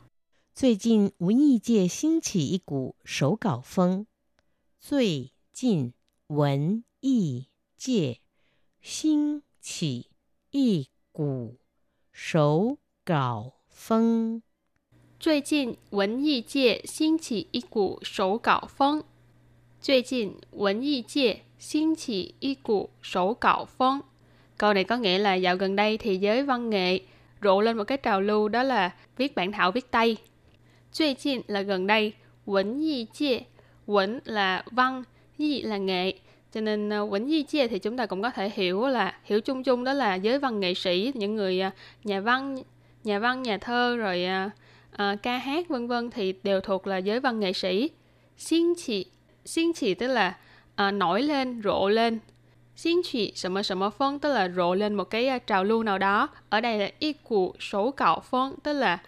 [0.55, 4.05] 最近文艺界兴起一股手稿风。
[4.79, 5.91] 最近
[6.27, 8.21] 文艺界
[8.81, 10.09] 兴起
[10.51, 11.59] 一股
[12.13, 14.41] 手稿风。
[15.19, 19.03] 最近文艺界兴起一股手稿风。
[19.81, 24.03] 最近文艺界兴起一股手稿风。
[24.60, 27.00] Câu này có nghĩa là dạo gần đây thì giới văn nghệ
[27.42, 30.16] rộ lên một cái trào lưu đó là viết bản thảo viết tay.
[30.92, 32.12] chuyên chinh là gần đây,
[32.46, 33.38] quẩn di chia,
[33.86, 35.02] quẩn là văn,
[35.38, 36.12] di là nghệ.
[36.52, 39.40] Cho nên ờ, quẩn di chia thì chúng ta cũng có thể hiểu là hiểu
[39.40, 41.70] chung chung đó là giới văn nghệ sĩ, những người ờ,
[42.04, 42.56] nhà văn,
[43.04, 47.20] nhà văn, nhà thơ rồi à, ca hát vân vân thì đều thuộc là giới
[47.20, 47.90] văn nghệ sĩ.
[48.36, 49.06] Xin chỉ,
[49.44, 50.36] xin chỉ tức là
[50.74, 52.18] à, nổi lên, rộ lên,
[52.79, 56.29] Xin chỉ什么什么风 tức là rộ lên một cái uh, trào lưu nào đó.
[56.49, 58.99] Ở đây là y cụ số cạo phong tức là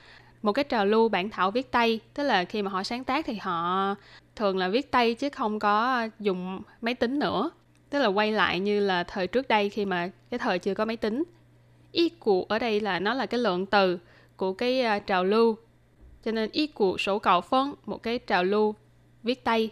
[0.42, 3.26] một cái trào lưu bản thảo viết tay tức là khi mà họ sáng tác
[3.26, 3.96] thì họ
[4.36, 7.52] thường là viết tay chứ không có dùng máy tính nữa
[7.90, 10.86] tức là quay lại như là thời trước đây khi mà cái thời chưa có
[10.86, 11.24] máy tính
[11.92, 14.00] y cụ ở đây là nó là cái lượng từ
[14.38, 15.58] của cái uh, trào lưu
[16.26, 18.76] cho nên y cụ sổ cạo phân một cái trào lưu
[19.24, 19.70] viết tay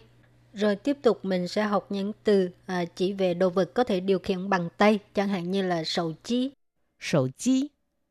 [0.54, 4.00] Rồi tiếp tục mình sẽ học những từ à, chỉ về đồ vật có thể
[4.00, 6.50] điều khiển bằng tay, chẳng hạn như là sầu chi,
[6.98, 7.70] 手机，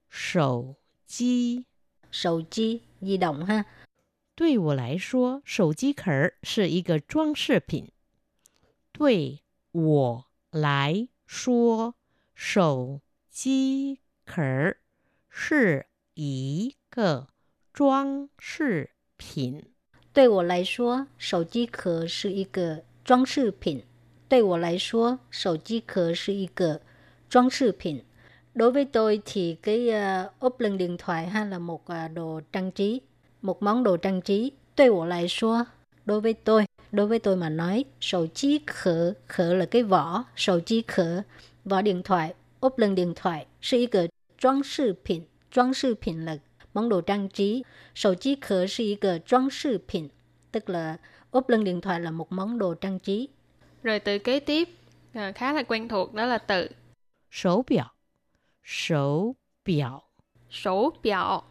[0.09, 0.75] 手
[1.07, 1.63] 机。
[2.11, 3.65] sầu chi, di động ha.
[4.35, 7.91] 对我来说，手机壳儿是一个装饰品。
[8.91, 11.95] 对我来说，
[12.35, 14.77] 手机壳儿
[15.29, 17.27] 是一个
[17.73, 19.68] 装饰品。
[20.13, 23.83] 对我来说，手机壳是一个装饰品。
[24.29, 26.79] 对我来说，手机壳是一个
[27.29, 28.01] 装饰品.
[28.53, 32.41] Đối với tôi thì cái uh, ốp lưng điện thoại ha là một uh, đồ
[32.53, 33.01] trang trí,
[33.41, 34.51] một món đồ trang trí.
[34.77, 35.63] Đối với lại số,
[36.05, 40.23] đối với tôi, đối với tôi mà nói, sổ chí khở, khở là cái vỏ,
[40.35, 41.21] sổ chí khở,
[41.65, 44.07] vỏ điện thoại, ốp lưng điện thoại, là một cái
[44.37, 46.37] trang sư品, trang sư品 là
[46.73, 47.63] món đồ trang trí.
[47.95, 50.09] Sổ chí khở là một cái trang sư品,
[50.51, 50.97] tức là
[51.31, 53.29] ốp lưng điện thoại là một món đồ trang trí.
[53.83, 54.69] rồi từ kế tiếp
[55.13, 56.69] à, khá là quen thuộc đó là từ
[57.31, 57.93] 手表，
[58.63, 60.03] 手表，
[60.49, 61.43] sổ biểu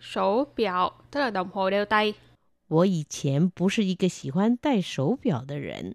[0.00, 2.14] Sổ biểu tức là đồng hồ đeo tay.
[2.68, 5.94] 我以前不是一个喜欢戴手表的人。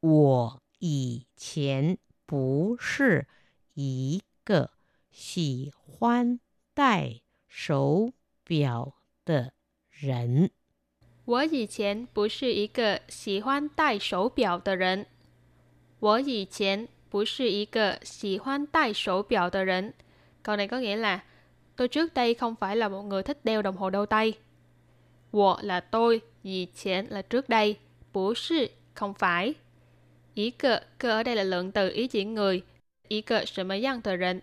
[0.00, 1.96] 我以前
[2.26, 3.26] 不是
[3.72, 4.70] 一个
[5.10, 6.38] 喜欢
[6.74, 8.12] 戴 手
[8.44, 9.52] 表的
[9.90, 10.50] 人。
[11.24, 15.06] 我以前不是一个喜欢戴手表的人。
[16.00, 19.94] 我以前不是一个喜欢戴手表的人。
[20.42, 21.24] Câu này có nghĩa là
[21.76, 24.34] tôi trước đây không phải là một người thích đeo đồng hồ đeo tay.
[25.30, 27.76] 我 là tôi, 以前 là trước đây,
[28.12, 29.54] 不是 không phải.
[30.34, 32.62] Ý cơ, cơ ở đây là lượng từ ý chỉ người.
[33.08, 34.42] Ý cơ 什么样的人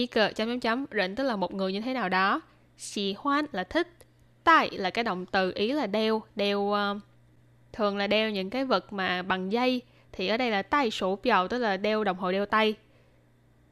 [0.00, 2.40] ý cờ chấm chấm chấm rỉnh tức là một người như thế nào đó.
[2.78, 3.88] Xì hoan là thích
[4.44, 7.02] tại là cái động từ ý là đeo đeo uh,
[7.72, 9.82] thường là đeo những cái vật mà bằng dây.
[10.12, 12.74] Thì ở đây là tay sổ biểu tức là đeo đồng hồ đeo tay.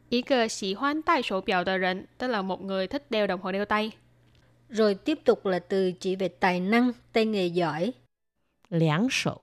[0.08, 3.26] Ý cờ xì hoan tay sổ biểu tờ rỉnh tức là một người thích đeo
[3.26, 3.92] đồng hồ đeo tay.
[4.68, 7.92] Rồi tiếp tục là từ chỉ về tài năng tay nghề giỏi.
[8.70, 9.40] Liáng sổ.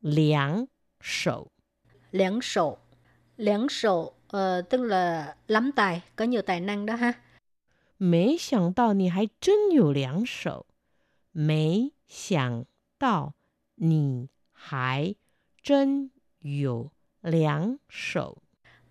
[0.00, 0.64] Liáng
[1.02, 1.46] sổ.
[2.10, 2.78] Liáng sổ.
[3.36, 4.15] Liáng sổ.
[4.28, 7.12] Ờ, tức là lắm tài, có nhiều tài năng đó ha.
[7.98, 10.64] Mấy chẳng đạo nì hãy chân nhiều liang sầu.
[11.34, 11.90] Mấy
[12.28, 12.64] chẳng
[13.00, 13.32] đạo
[13.76, 15.14] nì hãy
[15.62, 16.08] chân
[16.40, 16.90] nhiều
[17.22, 18.36] liang sầu.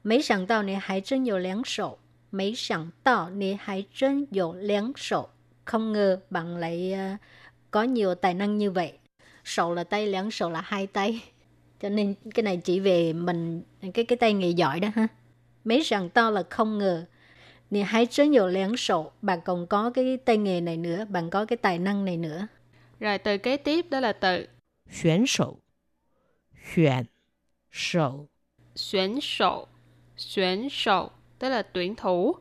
[0.03, 1.97] Mấy chẳng đạo nì hãy chân nhiều liang sầu.
[2.31, 5.29] Mấy chẳng đạo nì hãy chân nhiều liang sầu.
[5.65, 7.19] Không ngờ bạn lại uh,
[7.71, 8.93] có nhiều tài năng như vậy.
[9.43, 11.21] Sầu là tay, liang sầu là hai tay.
[11.81, 13.61] Cho nên cái này chỉ về mình
[13.93, 15.07] cái cái tay nghề giỏi đó ha.
[15.64, 17.06] Mấy sẵn tao là không ngờ.
[17.70, 19.12] Nè hãy chân nhiều liễn sổ.
[19.22, 22.46] Bạn còn có cái tay nghề này nữa, bạn có cái tài năng này nữa.
[23.00, 24.46] Rồi từ kế tiếp đó là từ
[24.90, 25.56] 选手，
[26.74, 27.06] 选
[27.72, 28.26] 手，
[28.74, 29.68] xuyến sổ.
[30.16, 32.34] Xuyến sổ tức là tuyển thủ.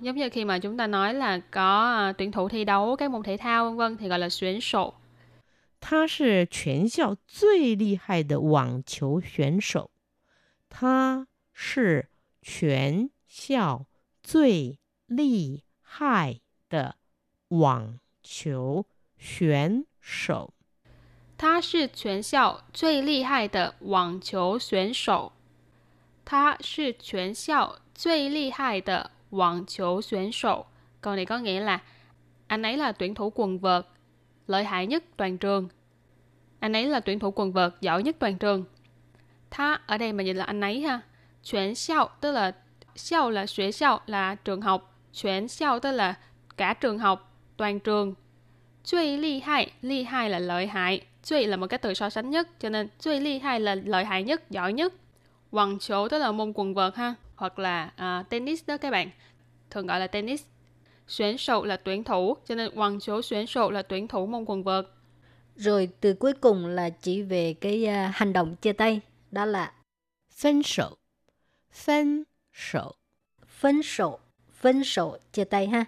[0.00, 3.10] Giống như khi mà chúng ta nói là có à, tuyển thủ thi đấu các
[3.10, 4.94] môn thể thao vân vân thì gọi là xuyến sổ.
[5.80, 9.90] 他是全校最厉害的网球选手。
[10.68, 12.08] 他是
[12.46, 13.86] 全校
[14.22, 16.96] 最厉害的
[17.48, 18.86] 网球
[19.18, 20.54] 选手。
[21.36, 25.32] 他是全校最厉害的网球选手。
[26.24, 30.66] 他是全校最厉害的网球选手。
[31.00, 31.82] Câu này có nghĩa là
[32.46, 33.86] anh ấy là tuyển thủ quần vợt
[34.46, 35.68] lợi hại nhất toàn trường.
[36.60, 38.64] Anh ấy là tuyển thủ quần vợt giỏi nhất toàn trường.
[39.50, 41.00] Tha ở đây mà nhìn là anh ấy ha.
[41.46, 42.52] Chuyển xiao tức là
[42.96, 44.98] xiao là xuế xiao là trường học.
[45.22, 46.14] Chuyển xiao tức là
[46.56, 48.14] cả trường học, toàn trường.
[48.84, 53.74] 最厉害, ly hai là lợi hại.最là một cái từ so sánh nhất, cho nên 最厉害 là
[53.74, 54.92] lợi hại nhất, giỏi nhất.
[55.50, 59.10] Quần chỗ tức là môn quần vợt ha, hoặc là à, tennis đó các bạn,
[59.70, 60.42] thường gọi là tennis.
[61.08, 64.44] Xuyến sầu là tuyển thủ, cho nên quần chỗ xuyến sầu là tuyển thủ môn
[64.44, 64.86] quần vợt.
[65.56, 69.00] Rồi từ cuối cùng là chỉ về cái à, hành động chia tay.
[69.30, 69.72] Đó là
[71.76, 72.96] 分手，
[73.46, 74.20] 分手， phân sổ.
[74.62, 75.86] Phân sổ chia tay ha.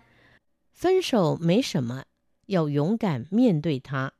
[0.73, 2.05] 分手没什么，
[2.47, 4.13] 要勇敢面对它。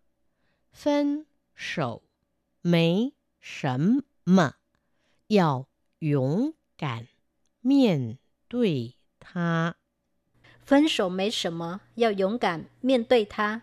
[0.71, 2.03] 分手
[2.61, 3.79] 没什
[4.25, 4.55] 么，
[5.27, 5.67] 要
[5.99, 7.09] 勇敢
[7.61, 8.19] 面
[8.49, 9.75] 对它。
[10.65, 13.63] Phân sổ mấy 什么,要勇敢面对它.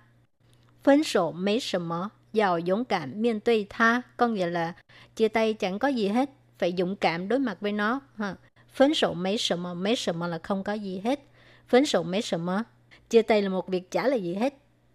[0.83, 4.03] Phân sổ mấy 什么, 要勇敢面对它.
[4.17, 4.75] Có nghĩa là
[5.15, 8.34] chia tay chẳng có gì hết, phải dũng cảm đối mặt với nó ha.
[8.72, 11.20] Phấn sổ mấy sợ mờ mấy sợ mờ là không có gì hết.
[11.68, 12.62] Phấn sổ mấy sợ mờ.
[13.10, 14.54] Chia tay là một việc chả là gì hết.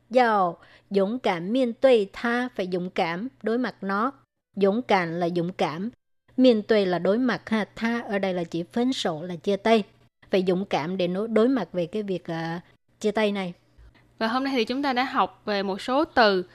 [0.09, 0.53] Do
[0.89, 4.11] dũng cảm miên tuy tha phải dũng cảm đối mặt nó.
[4.55, 5.89] Dũng cảm là dũng cảm
[6.37, 7.65] miên tuy là đối mặt ha.
[7.75, 9.83] Tha ở đây là chỉ phấn sổ là chia tay.
[10.31, 12.61] Phải dũng cảm để đối mặt về cái việc uh,
[12.99, 13.53] chia tay này.
[14.19, 16.45] Và hôm nay thì chúng ta đã học về một số từ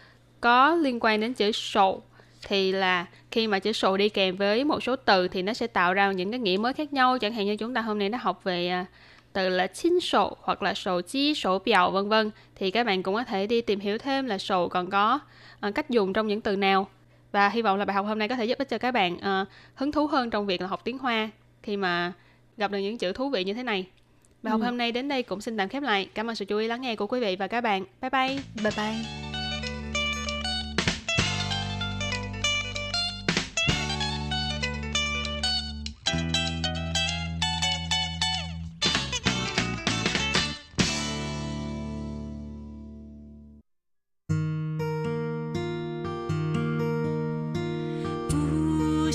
[0.40, 2.02] có liên quan đến chữ sổ
[2.48, 5.66] thì là khi mà chữ sổ đi kèm với một số từ thì nó sẽ
[5.66, 7.18] tạo ra những cái nghĩa mới khác nhau.
[7.18, 8.86] Chẳng hạn như chúng ta hôm nay đã học về à,
[9.32, 13.02] từ là chính sổ hoặc là sổ chi, sổ biểu vân vân thì các bạn
[13.02, 15.18] cũng có thể đi tìm hiểu thêm là sổ còn có
[15.60, 16.88] à, cách dùng trong những từ nào.
[17.32, 19.18] Và hy vọng là bài học hôm nay có thể giúp ích cho các bạn
[19.18, 21.30] à, hứng thú hơn trong việc là học tiếng Hoa
[21.62, 22.12] khi mà
[22.56, 23.86] gặp được những chữ thú vị như thế này.
[24.42, 26.08] Bài học hôm nay đến đây cũng xin tạm khép lại.
[26.14, 27.84] Cảm ơn sự chú ý lắng nghe của quý vị và các bạn.
[28.00, 28.38] Bye bye.
[28.62, 29.16] Bye bye.“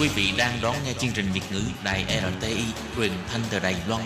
[0.00, 2.62] Quý vị đang đón nghe chương trình Việt ngữ Đài RTI
[2.96, 4.02] truyền thanh từ Đài Loan.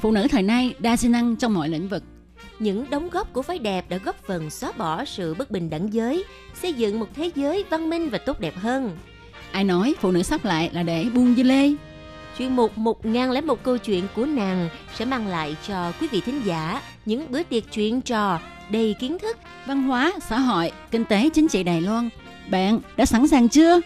[0.00, 2.02] Phụ nữ thời nay đa sinh năng trong mọi lĩnh vực.
[2.58, 5.92] Những đóng góp của phái đẹp đã góp phần xóa bỏ sự bất bình đẳng
[5.92, 8.96] giới, xây dựng một thế giới văn minh và tốt đẹp hơn.
[9.52, 11.70] Ai nói phụ nữ sắp lại là để buông dưa lê?
[12.38, 16.82] Chuyên mục 1001 câu chuyện của nàng sẽ mang lại cho quý vị thính giả
[17.06, 18.38] những bữa tiệc chuyện trò
[18.70, 19.36] đầy kiến thức.
[19.66, 22.08] Văn hóa, xã hội, kinh tế, chính trị Đài Loan.
[22.50, 23.80] Bạn đã sẵn sàng chưa?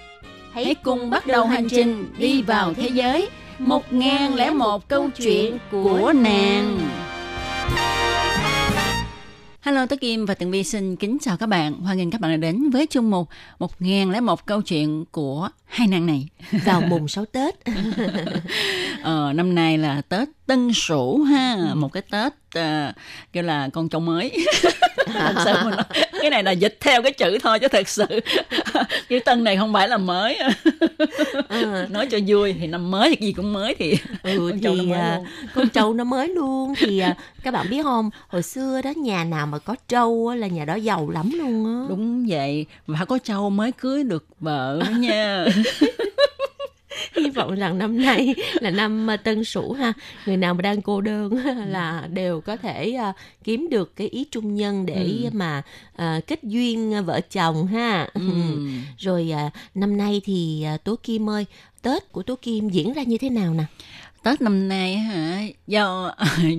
[0.52, 3.28] Hãy cùng bắt đầu hành trình đi vào thế giới
[3.58, 6.78] 1001 câu chuyện của nàng.
[9.64, 11.72] Hello, tôi Kim và Tường Vi xin kính chào các bạn.
[11.74, 16.06] Hoan nghênh các bạn đã đến với chương mục 1001 câu chuyện của hai nàng
[16.06, 16.28] này.
[16.64, 17.54] vào mùng 6 Tết.
[19.02, 22.92] Ờ, năm nay là Tết Tân Sửu ha, một cái Tết ờ,
[23.32, 24.36] kêu là con trâu mới.
[25.14, 25.84] thật sự mà nói,
[26.20, 28.06] cái này là dịch theo cái chữ thôi chứ thật sự
[29.08, 30.38] cái tân này không phải là mới.
[31.48, 34.60] Ờ, nói cho vui thì năm mới thì cái gì cũng mới thì ừ, con
[34.60, 35.26] trâu nó mới à, luôn.
[35.54, 39.24] con trâu nó mới luôn thì à, các bạn biết không hồi xưa đó nhà
[39.24, 42.96] nào mà có trâu á, là nhà đó giàu lắm luôn á Đúng vậy, mà
[42.98, 45.44] phải có trâu mới cưới được vợ đó nha.
[47.22, 49.92] hy vọng rằng năm nay là năm à, tân sửu ha.
[50.26, 53.12] Người nào mà đang cô đơn á, là đều có thể à,
[53.44, 55.30] kiếm được cái ý trung nhân để Ừ.
[55.32, 55.62] mà
[55.96, 58.08] à, kết duyên vợ chồng ha.
[58.14, 58.20] Ừ.
[58.98, 61.46] rồi à, năm nay thì à, tố kim ơi
[61.82, 63.64] tết của tố kim diễn ra như thế nào nè?
[64.22, 65.42] Tết năm nay á hả?
[65.66, 66.14] Do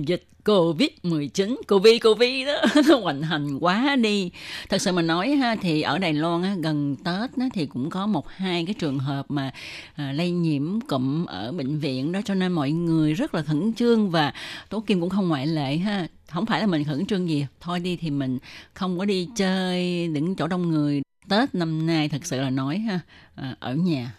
[0.06, 2.54] dịch Covid-19, Covid Covid đó
[2.88, 4.30] nó hoành hành quá đi.
[4.68, 7.90] Thật sự mà nói ha thì ở Đài Loan á, gần Tết á, thì cũng
[7.90, 9.50] có một hai cái trường hợp mà
[9.94, 13.72] à, lây nhiễm cụm ở bệnh viện đó cho nên mọi người rất là khẩn
[13.74, 14.32] trương và
[14.68, 16.06] Tố Kim cũng không ngoại lệ ha.
[16.30, 18.38] Không phải là mình khẩn trương gì, thôi đi thì mình
[18.74, 21.02] không có đi chơi những chỗ đông người.
[21.28, 23.00] Tết năm nay thật sự là nói ha
[23.34, 24.12] à, ở nhà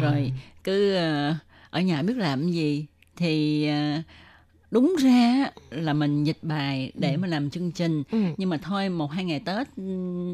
[0.00, 0.32] rồi
[0.64, 1.34] cứ ờ,
[1.70, 3.68] ở nhà biết làm gì thì
[4.70, 8.18] đúng ra là mình dịch bài để mà làm chương trình Ừ.
[8.36, 9.82] nhưng mà thôi một hai ngày tết ừ,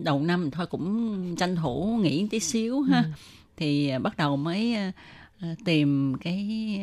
[0.05, 3.05] đầu năm thôi cũng tranh thủ nghỉ tí xíu ha
[3.57, 4.91] thì ờ, bắt đầu mới ờ,
[5.41, 6.81] ờ, tìm cái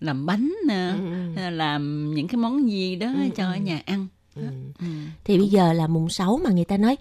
[0.00, 1.50] làm bánh nè Ừ, ừ.
[1.50, 3.60] làm những cái món gì đó Ừ, cho ở ừ.
[3.60, 4.42] nhà ăn Ừ.
[4.78, 4.86] ừ.
[5.24, 6.96] thì bây giờ là mùng 6 mà người ta nói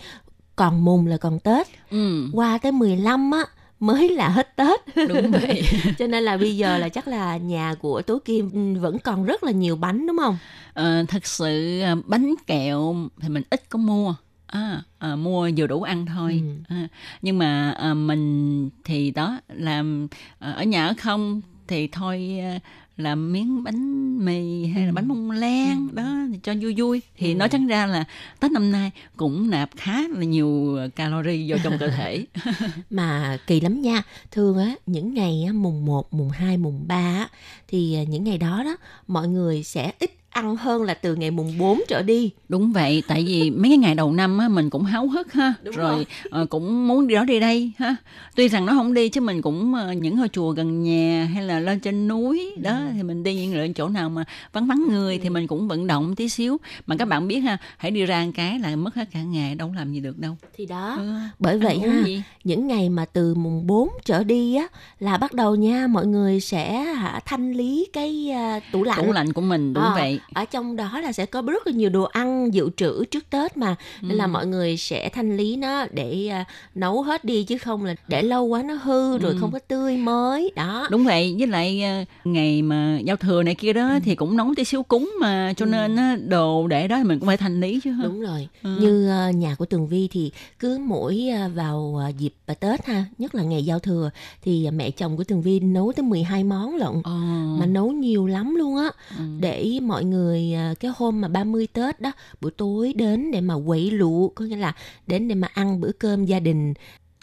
[0.56, 3.46] còn mùng là còn Tết ừ qua tới 15 á
[3.84, 4.80] mới là hết Tết.
[5.10, 5.64] Đúng vậy.
[5.98, 9.44] Cho nên là bây giờ là chắc là nhà của Tố Kim vẫn còn rất
[9.44, 10.38] là nhiều bánh đúng không?
[10.74, 14.16] Ờ, thật sự à, bánh kẹo thì mình ít có mua.
[14.48, 16.42] À, à, mua vừa đủ ăn thôi.
[16.70, 16.76] Ừ.
[16.76, 16.88] à,
[17.22, 20.08] nhưng mà à, mình thì đó làm
[20.40, 22.60] à, ở nhà ở không thì thôi à,
[22.98, 27.02] làm miếng bánh mì hay là bánh bông lan đó thì cho vui vui.
[27.18, 28.06] Thì nói chẳng ra là
[28.40, 32.26] tết năm nay cũng nạp khá là nhiều calorie vô trong cơ thể.
[32.90, 34.04] Mà kỳ lắm nha.
[34.32, 37.30] Thường á những ngày á, mùng 1, mùng 2, mùng 3 á,
[37.68, 38.78] thì à, những ngày đó đó
[39.08, 43.04] mọi người sẽ ít ăn hơn là từ ngày mùng 4 trở đi Đúng vậy,
[43.08, 45.94] tại vì mấy cái ngày đầu năm á, mình cũng háo hức ha, Đúng rồi
[45.96, 46.06] rồi.
[46.30, 47.96] ờ, cũng muốn đi đó đi đây ha.
[48.36, 51.44] Tuy rằng nó không đi chứ mình cũng ờ, những ngôi chùa gần nhà hay
[51.44, 52.88] là lên trên núi đó Ừ.
[52.94, 55.88] thì mình đi những lựa chỗ nào mà vắng vắng người thì mình cũng vận
[55.88, 56.58] động tí xíu.
[56.88, 59.56] Mà các bạn biết ha, hãy đi ra một cái là mất hết cả ngày
[59.56, 60.36] đâu làm gì được đâu.
[60.58, 62.24] thì đó Ừ, bởi vậy ăn ha gì?
[62.44, 64.68] những ngày mà từ mùng 4 trở đi á
[65.00, 69.12] là bắt đầu nha mọi người sẽ hả, thanh lý cái à, tủ lạnh Tủ
[69.12, 70.20] lạnh của mình đúng À, vậy.
[70.34, 73.58] Ở trong đó là sẽ có rất là nhiều đồ ăn dự trữ trước Tết
[73.58, 76.46] mà nên là mọi người sẽ thanh lý nó để à,
[76.76, 79.38] nấu hết đi chứ không là để lâu quá nó hư rồi Ừ.
[79.40, 83.56] không có tươi mới đó Đúng vậy, với lại ờ, ngày mà giao thừa này
[83.56, 83.74] kia Ừ.
[83.74, 87.04] đó thì cũng nấu tí xíu cúng mà cho nên á, đồ để đó thì
[87.04, 88.04] mình cũng phải thanh lý chứ ha.
[88.04, 88.48] Đúng rồi.
[88.64, 88.70] Ừ.
[88.82, 93.36] Như ờ, nhà của Tường Vi thì cứ mỗi ờ, vào dịp Tết ha, nhất
[93.36, 94.10] là ngày giao thừa
[94.44, 96.94] thì mẹ chồng của Tường Vi nấu tới 12 món lận.
[97.04, 97.12] Ờ.
[97.60, 99.24] Mà nấu nhiều lắm luôn á Ừ.
[99.40, 100.13] để mọi người
[100.54, 102.12] ờ, cái hôm mà 30 Tết đó
[102.42, 104.76] buổi tối đến để mà quậy lụa có nghĩa là
[105.08, 106.74] đến để mà ăn bữa cơm gia đình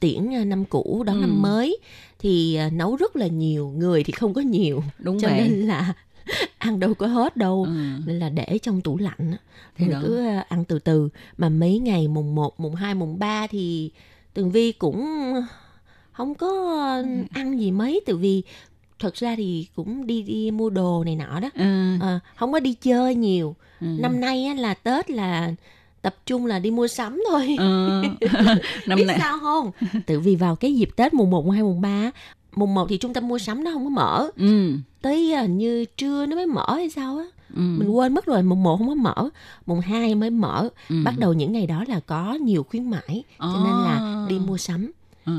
[0.01, 1.21] tiễn ờ, năm cũ đón Ừ.
[1.21, 1.79] năm mới
[2.19, 5.39] thì ờ, nấu rất là nhiều người thì không có nhiều Đúng cho vậy.
[5.39, 5.95] nên là
[6.59, 7.73] ăn đâu có hết đâu Ừ.
[8.07, 9.35] nên là để trong tủ lạnh.
[9.77, 9.99] Thì đó.
[10.03, 13.91] cứ ăn từ từ mà mấy ngày mùng 1, mùng 2, mùng 3 thì
[14.35, 15.07] Tường Vi cũng
[16.13, 16.49] không có
[16.81, 18.43] ờ, ăn gì mấy tại vì
[19.01, 21.97] thật ra thì cũng đi đi mua đồ này nọ đó Ừ.
[22.01, 23.87] Ờ, không có đi chơi nhiều Ừ.
[23.87, 25.55] năm nay á, là tết là
[26.03, 28.03] tập trung là đi mua sắm thôi Ờ,
[28.87, 29.71] năm biết nay sao không
[30.07, 32.11] tự vì vào cái dịp tết mùng 1, mùng 2, mùng 3
[32.57, 34.73] mùng 1 thì trung tâm mua sắm nó không có mở ừ.
[35.03, 37.25] tới à, như trưa nó mới mở hay sao á
[37.57, 37.61] Ừ.
[37.61, 39.29] mình quên mất rồi mùng 1 không có mở
[39.67, 40.97] mùng 2 mới mở Ừ.
[41.05, 44.27] bắt đầu những ngày đó là có nhiều khuyến mãi cho nên là À.
[44.29, 44.93] đi mua sắm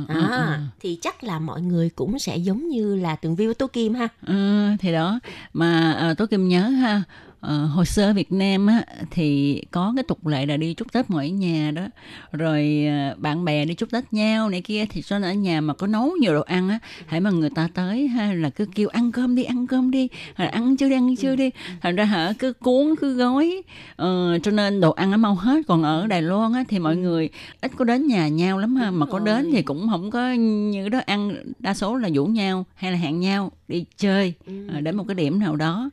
[0.07, 0.63] Ừ, ừ, à, ừ.
[0.79, 3.93] thì chắc là mọi người cũng sẽ giống như là tường vi với tố kim
[3.93, 5.19] ha Ừ, thì đó
[5.53, 7.03] mà à, tôi kim nhớ ha
[7.41, 10.93] ờ, hồi xưa ở Việt Nam á thì có cái tục lệ là đi chúc
[10.93, 11.87] Tết mỗi nhà đó.
[12.31, 15.61] Rồi à, bạn bè đi chúc Tết nhau này kia thì cho nên ở nhà
[15.61, 18.65] mà có nấu nhiều đồ ăn á hãy mà người ta tới ha là cứ
[18.75, 21.49] kêu ăn cơm đi ăn cơm đi hoặc là ăn chưa đi ăn chưa đi.
[21.81, 23.61] Thành ra hả cứ cuốn cứ gói.
[23.95, 25.61] Ờ, cho nên đồ ăn nó mau hết.
[25.67, 27.29] Còn ở Đài Loan á thì mọi người
[27.61, 28.91] ít có đến nhà nhau lắm ha.
[28.91, 32.65] Mà có đến thì cũng không có như đó ăn đa số là rủ nhau
[32.75, 34.33] hay là hẹn nhau đi chơi
[34.67, 35.89] ờ, đến một cái điểm nào đó.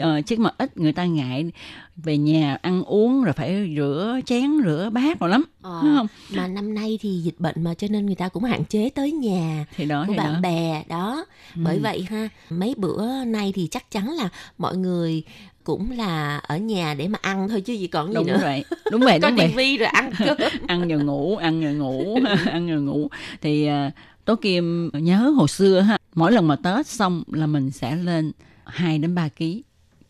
[0.00, 1.50] Ờ, chứ mà ít người ta ngại
[1.96, 6.06] về nhà ăn uống rồi phải rửa chén rửa bát rồi lắm Ờ, Đúng không?
[6.30, 9.12] mà năm nay thì dịch bệnh mà cho nên người ta cũng hạn chế tới
[9.12, 10.40] nhà thì đó của thì bạn đó.
[10.40, 11.24] bè đó.
[11.54, 11.60] Ừ.
[11.64, 15.22] bởi vậy ha mấy bữa nay thì chắc chắn là mọi người
[15.64, 18.38] cũng là ở nhà để mà ăn thôi chứ gì còn gì đúng nữa.
[18.42, 19.48] vậy đúng vậy có đúng vậy.
[19.48, 20.10] tivi rồi ăn
[20.66, 23.08] ăn rồi ngủ ăn rồi ngủ ăn rồi ngủ.
[23.40, 23.90] Thì à,
[24.28, 28.32] tố kim nhớ hồi xưa ha mỗi lần mà tết xong là mình sẽ lên
[28.64, 29.62] 2 đến 3 ký.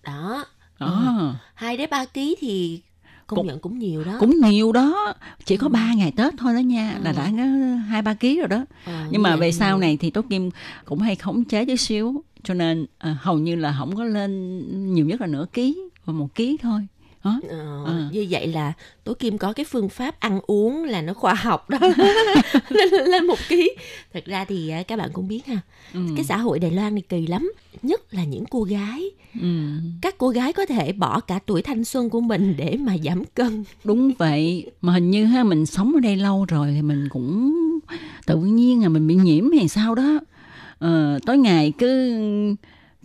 [0.04, 0.44] Đó.
[0.80, 2.80] Đó hai đến ba ký thì
[3.26, 4.16] công Cũng- nhận cũng nhiều đó.
[4.20, 5.14] cũng nhiều đó.
[5.44, 7.16] Chỉ có 3 ngày tết thôi đó nha là Ừ.
[7.16, 7.42] đã có
[7.88, 8.64] hai ba ký rồi đó.
[8.84, 10.50] Ờ, nhưng mà về sau này thì tố kim
[10.84, 14.62] cũng hay khống chế chút xíu cho nên à, hầu như là không có lên
[14.94, 16.80] nhiều nhất là nửa ký và một ký thôi
[17.28, 18.02] đó Ờ, Ừ.
[18.12, 18.72] như vậy là
[19.04, 21.78] tố kim có cái phương pháp ăn uống là nó khoa học đó
[22.68, 23.70] lên, lên một ký
[24.14, 25.60] thật ra thì à, các bạn cũng biết ha
[25.94, 26.00] ừ.
[26.16, 27.52] cái xã hội đài loan này kỳ lắm
[27.82, 29.10] nhất là những cô gái
[29.40, 29.48] ừ.
[30.02, 33.24] các cô gái có thể bỏ cả tuổi thanh xuân của mình để mà giảm
[33.24, 37.08] cân đúng vậy mà hình như ha mình sống ở đây lâu rồi thì mình
[37.10, 37.52] cũng
[38.26, 40.18] tự nhiên là mình bị nhiễm hay sao đó
[40.78, 42.18] ờ, tối ngày cứ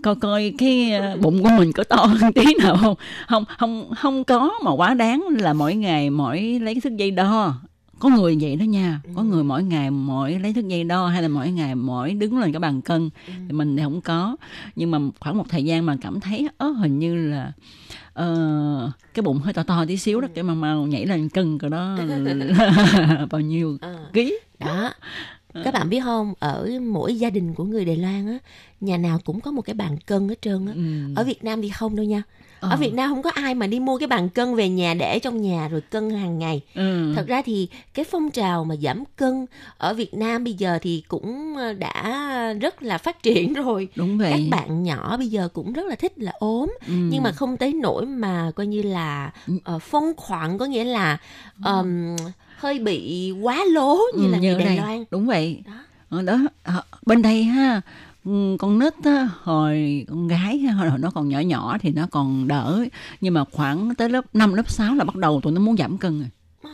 [0.03, 2.95] coi coi cái ờ, bụng của mình có to hơn tí nào không?
[3.27, 7.11] Không không không có mà quá đáng là mỗi ngày mỗi lấy cái thước dây
[7.11, 7.53] đo.
[7.99, 9.01] Có người vậy đó nha.
[9.15, 12.37] Có người mỗi ngày mỗi lấy thước dây đo hay là mỗi ngày mỗi đứng
[12.39, 14.35] lên cái bàn cân thì mình thì không có.
[14.75, 17.51] Nhưng mà khoảng một thời gian mà cảm thấy ớ hình như là
[18.13, 21.57] ờ, cái bụng hơi to to tí xíu đó cái mà mau nhảy lên cân
[21.59, 21.97] cái đó
[23.31, 24.39] bao nhiêu Ờ, ký.
[24.59, 24.89] Đó
[25.63, 26.33] các bạn biết không?
[26.39, 28.37] Ở mỗi gia đình của người đài loan á
[28.81, 30.73] nhà nào cũng có một cái bàn cân hết trơn á.
[30.75, 30.81] Ừ.
[31.15, 32.23] ở việt nam thì không đâu nha.
[32.59, 32.77] Ở Ờ.
[32.77, 35.41] việt nam không có ai mà đi mua cái bàn cân về nhà để trong
[35.41, 36.61] nhà rồi cân hàng ngày.
[36.75, 37.13] Ừ.
[37.15, 39.45] thật ra thì cái phong trào mà giảm cân
[39.77, 43.87] ở Việt Nam bây giờ thì cũng ờ, đã rất là phát triển rồi.
[43.95, 46.69] Đúng các vậy bạn nhỏ bây giờ cũng rất là thích là ốm.
[46.87, 46.93] Ừ.
[46.93, 49.31] nhưng mà không tới nỗi mà coi như là
[49.75, 51.17] uh, phong khoáng có nghĩa là
[51.63, 52.15] ờm,
[52.63, 54.77] hơi bị quá lố như Ừ, là người ở Đài.
[54.77, 55.03] Loan.
[55.11, 55.61] Đúng vậy.
[55.65, 55.71] Đó.
[56.09, 57.81] Ờ, đó ờ, bên đây ha
[58.25, 62.47] ừ, con nít á, hồi con gái hồi nó còn nhỏ nhỏ thì nó còn
[62.47, 62.83] đỡ.
[63.21, 65.97] Nhưng mà khoảng tới lớp 5, lớp 6 là bắt đầu tụi nó muốn giảm
[65.97, 66.29] cân rồi.
[66.63, 66.71] Ờ,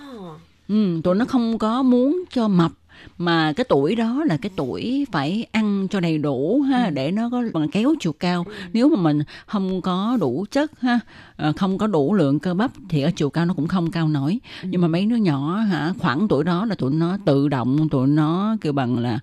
[0.68, 2.72] ừ, tụi nó không có muốn cho mập
[3.18, 7.30] mà cái tuổi đó là cái tuổi phải ăn cho đầy đủ ha để nó
[7.30, 8.46] có bằng kéo chiều cao.
[8.74, 11.00] Nếu mà mình không có đủ chất ha
[11.36, 14.08] ờ, không có đủ lượng cơ bắp thì ở chiều cao nó cũng không cao
[14.08, 14.40] nổi.
[14.64, 18.08] Nhưng mà mấy đứa nhỏ hả khoảng tuổi đó là tụi nó tự động tụi
[18.08, 19.20] nó kêu bằng là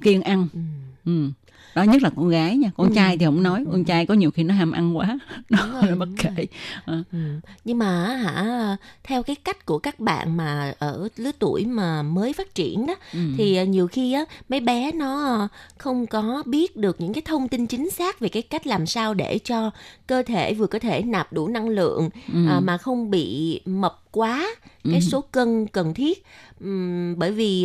[0.00, 0.48] kiêng ăn.
[1.04, 1.30] Ừ.
[1.74, 1.78] ừ.
[1.78, 4.30] đó nhất là con gái nha con trai thì không nói con trai có nhiều
[4.30, 5.18] khi nó ham ăn quá
[5.50, 6.46] đó nó bất đúng kể
[6.84, 7.02] Ờ.
[7.12, 7.18] Ừ.
[7.64, 12.32] Nhưng mà hả theo cái cách của các bạn mà ở lứa tuổi mà mới
[12.32, 13.18] phát triển đó Ừ.
[13.38, 15.48] thì ờ, nhiều khi á mấy bé nó
[15.78, 19.14] không có biết được những cái thông tin chính xác về cái cách làm sao
[19.14, 19.70] để cho
[20.06, 22.46] cơ thể vừa có thể nạp đủ năng lượng Ừ.
[22.48, 24.46] à, mà không bị mập quá
[24.90, 26.24] cái số cân cần thiết.
[26.60, 27.64] Ừm, bởi vì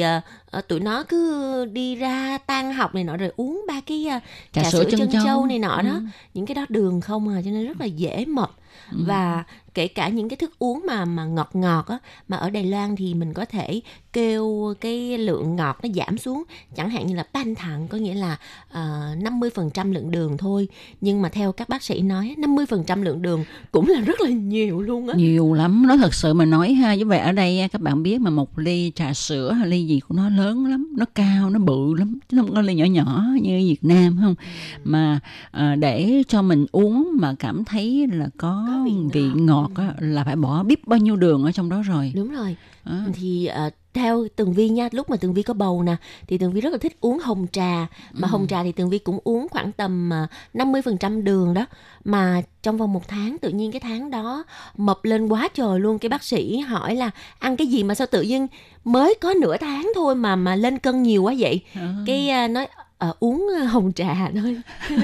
[0.51, 4.19] ờ, tụi nó cứ đi ra tan học này nọ rồi uống ba cái ờ,
[4.51, 5.93] trà, sữa chân châu này nọ đó.
[5.93, 5.99] Ừ.
[6.33, 8.51] những cái đó đường không à cho nên rất là dễ mập
[8.91, 9.43] và
[9.73, 11.97] kể cả những cái thức uống mà mà ngọt ngọt á
[12.27, 13.81] mà ở Đài Loan thì mình có thể
[14.13, 16.43] kêu cái lượng ngọt nó giảm xuống.
[16.75, 18.37] Chẳng hạn như là ban thẳng có nghĩa là
[18.69, 20.67] uh, 50% lượng đường thôi.
[21.01, 24.81] Nhưng mà theo các bác sĩ nói 50% lượng đường cũng là rất là nhiều
[24.81, 25.15] luôn á.
[25.17, 25.87] Nhiều lắm.
[25.87, 28.59] Nó thật sự mà nói ha như vậy ở đây các bạn biết mà một
[28.59, 32.19] ly trà sữa hay ly gì của nó lớn lắm nó cao nó bự lắm
[32.29, 34.35] chứ không có ly nhỏ nhỏ như Việt Nam không?
[34.83, 35.19] Mà
[35.51, 39.69] à, để cho mình uống mà cảm thấy là có có, vị vị ngọt.
[39.75, 42.11] á, là phải bỏ biết bao nhiêu đường ở trong đó rồi.
[42.15, 42.55] Đúng rồi.
[42.83, 43.05] À.
[43.13, 45.95] thì ờ, theo Tường Vi nha lúc mà Tường Vi có bầu nè
[46.27, 47.87] thì Tường Vi rất là thích uống hồng trà.
[48.13, 51.65] Mà hồng trà thì Tường Vi cũng uống khoảng tầm ờ, 50% đường đó.
[52.05, 54.43] Mà trong vòng một tháng tự nhiên cái tháng đó
[54.77, 55.99] mập lên quá trời luôn.
[55.99, 58.47] Cái bác sĩ hỏi là ăn cái gì mà sao tự nhiên
[58.83, 61.61] mới có nửa tháng thôi mà mà lên cân nhiều quá vậy?
[61.75, 61.93] À.
[62.05, 64.57] cái ờ, nói ờ, uống hồng trà thôi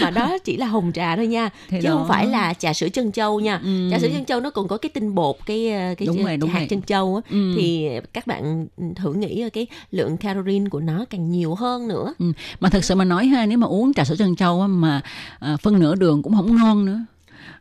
[0.00, 2.06] mà đó chỉ là hồng trà thôi nha Thì chứ không đó.
[2.08, 3.88] phải là trà sữa chân châu nha Ừ.
[3.90, 6.36] trà sữa chân châu nó còn có cái tinh bột cái ờ, cái Đúng rồi,
[6.36, 6.68] đúng hạt rồi.
[6.68, 7.52] chân châu á Ừ.
[7.56, 8.66] thì các bạn
[8.96, 12.32] thử nghĩ cái lượng calorie của nó càng nhiều hơn nữa Ừ.
[12.60, 15.00] mà thật sự mà nói ha nếu mà uống trà sữa trân châu á, mà
[15.38, 16.98] à, phân nửa đường cũng không ngon nữa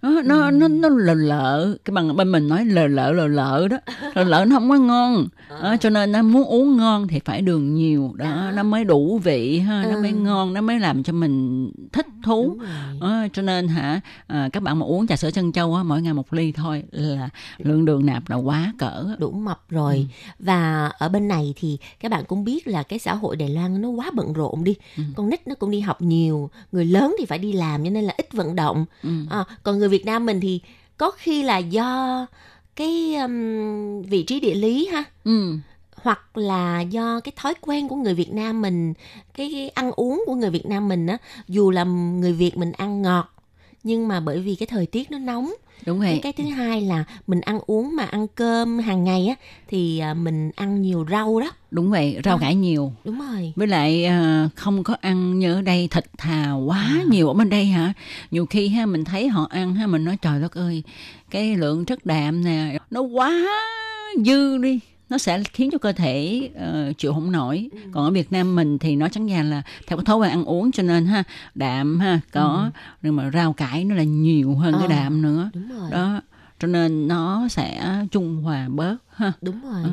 [0.01, 1.77] nó nó nó nó lợ lợ.
[1.85, 3.77] Cái bằng bên mình nói lợ lợ lợ lợ đó.
[4.15, 5.27] Lợ lợ nó không có ngon.
[5.49, 8.13] Đó, cho nên nó muốn uống ngon thì phải đường nhiều.
[8.15, 10.01] Đó nó mới đủ vị ha nó Ừ.
[10.01, 12.57] mới ngon nó mới làm cho mình thích thú.
[12.99, 16.01] Ờ, cho nên hả à, các bạn mà uống trà sữa trân châu á, mỗi
[16.01, 19.05] ngày một ly thôi là lượng đường nạp là quá cỡ.
[19.19, 20.07] Đủ mập rồi.
[20.39, 23.81] Và ở bên này thì các bạn cũng biết là cái xã hội Đài Loan
[23.81, 24.75] nó quá bận rộn đi.
[25.15, 28.03] Con nít nó cũng đi học nhiều người lớn thì phải đi làm cho nên
[28.03, 28.85] là ít vận động.
[29.03, 29.09] Ừ.
[29.29, 30.59] à, còn người Việt Nam mình thì
[30.97, 32.25] có khi là do
[32.75, 35.53] cái um, vị trí địa lý ha Ừ.
[35.95, 38.93] hoặc là do cái thói quen của người Việt Nam mình
[39.33, 41.17] cái, cái ăn uống của người Việt Nam mình á
[41.47, 43.33] dù là người Việt mình ăn ngọt
[43.83, 45.53] nhưng mà bởi vì cái thời tiết nó nóng
[45.85, 49.35] đúng vậy cái thứ hai là mình ăn uống mà ăn cơm hàng ngày á
[49.67, 51.51] thì à, mình ăn nhiều rau đó.
[51.71, 52.93] Đúng vậy rau cải nhiều.
[53.03, 53.53] Đúng rồi.
[53.55, 57.49] Với lại à, không có ăn như ở đây thịt thà quá nhiều ở bên
[57.49, 57.93] đây hả?
[58.31, 60.83] Nhiều khi ha mình thấy họ ăn ha mình nói trời đất ơi
[61.29, 63.47] cái lượng chất đạm nè nó quá
[64.25, 64.79] dư đi
[65.11, 67.69] nó sẽ khiến cho cơ thể ờ, chịu không nổi.
[67.91, 70.45] Còn ở Việt Nam mình thì nó chẳng ra là theo cái thói quen ăn
[70.45, 71.23] uống cho nên ha
[71.55, 72.69] đạm ha có.
[73.01, 74.87] Nhưng mà rau cải nó là nhiều hơn cái Ờ.
[74.87, 75.49] đạm nữa.
[75.53, 75.91] đúng rồi.
[75.91, 76.21] Đó
[76.59, 79.33] cho nên nó sẽ trung hòa bớt ha.
[79.41, 79.81] Đúng rồi.
[79.83, 79.89] Ừ.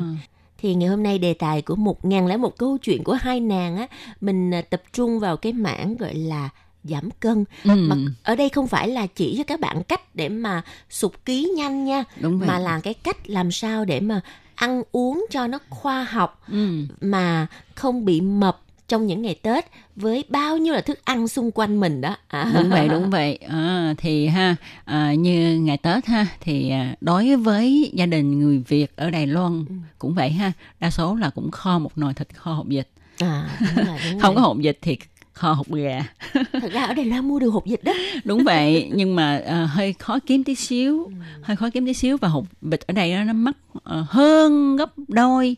[0.57, 3.39] thì ngày hôm nay đề tài của một ngàn lẻ một câu chuyện của hai
[3.39, 3.87] nàng á
[4.21, 6.49] mình à, tập trung vào cái mảng gọi là
[6.83, 7.45] giảm cân.
[7.63, 11.11] Ừ, mà ở đây không phải là chỉ cho các bạn cách để mà sụt
[11.25, 12.47] ký nhanh nha đúng vậy.
[12.47, 14.21] mà là cái cách làm sao để mà
[14.59, 16.67] ăn uống cho nó khoa học ừ.
[17.01, 21.51] mà không bị mập trong những ngày Tết với bao nhiêu là thức ăn xung
[21.51, 22.15] quanh mình đó.
[22.27, 22.51] À.
[22.55, 24.55] đúng vậy đúng vậy à, thì ha
[24.85, 29.27] à, như ngày tết ha thì à, đối với gia đình người việt ở đài
[29.27, 29.75] loan Ừ.
[29.99, 32.87] cũng vậy ha đa số là cũng kho một nồi thịt kho hột vịt
[33.19, 34.97] À, đúng rồi, đúng không có hột vịt thì
[35.39, 36.01] kho hột gà
[36.33, 37.93] Thật ra ở Đài Loan mua được hột vịt đó.
[38.25, 41.11] đúng vậy nhưng mà à, hơi khó kiếm tí xíu Ừ.
[41.41, 44.91] hơi khó kiếm tí xíu và hột vịt ở đây nó, mắc à, hơn gấp
[45.07, 45.55] đôi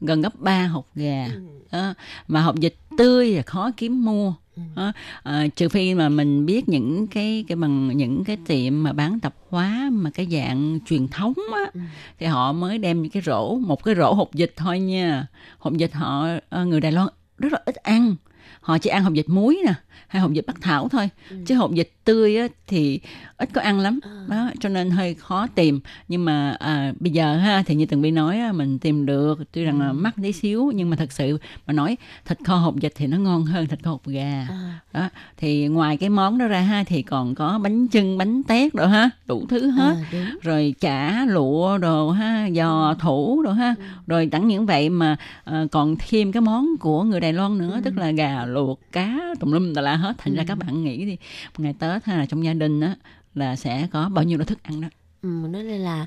[0.00, 1.40] gần gấp ba hột gà Ừ.
[1.72, 1.94] đó.
[2.28, 4.34] mà hột vịt tươi là khó kiếm mua
[4.76, 4.92] đó.
[5.22, 9.20] À, trừ phi mà mình biết những cái cái bằng những cái tiệm mà bán
[9.20, 11.80] tạp hóa mà cái dạng truyền thống á Ừ.
[12.18, 15.26] thì họ mới đem những cái rổ một cái rổ hột vịt thôi nha
[15.58, 16.26] hột vịt họ
[16.64, 17.08] người Đài Loan
[17.38, 18.14] rất là ít ăn
[18.60, 19.72] họ chỉ ăn hột vịt muối nè
[20.08, 21.08] hay hột vịt bắc thảo thôi.
[21.30, 21.36] Ừ.
[21.46, 23.00] chứ hột vịt tươi á, thì
[23.36, 23.98] ít có ăn lắm.
[24.02, 24.10] À.
[24.28, 25.80] đó cho nên hơi khó tìm.
[26.08, 29.38] Nhưng mà à, bây giờ ha thì như từng bi nói á, mình tìm được.
[29.52, 29.84] Tuy rằng Ừ.
[29.86, 33.06] là mắc tí xíu nhưng mà thật sự mà nói thịt kho hột vịt thì
[33.06, 34.46] nó ngon hơn thịt kho hột gà.
[34.50, 38.42] À, đó thì ngoài cái món đó ra ha thì còn có bánh chưng bánh
[38.42, 39.94] tét rồi ha đủ thứ hết.
[40.00, 40.38] À, đúng.
[40.42, 43.74] rồi chả lụa đồ ha giò thủ đồ ha.
[44.06, 47.80] Rồi chẳng những vậy mà ờ, còn thêm cái món của người Đài Loan nữa
[47.84, 50.14] tức là gà luộc cá tùm lum tà la hết.
[50.18, 51.16] Thành ra các bạn nghĩ đi
[51.58, 52.94] ngày Tết ha là trong gia đình á
[53.34, 54.88] là sẽ có bao nhiêu loại thức ăn đó?
[55.22, 56.06] Ừ, nó đây là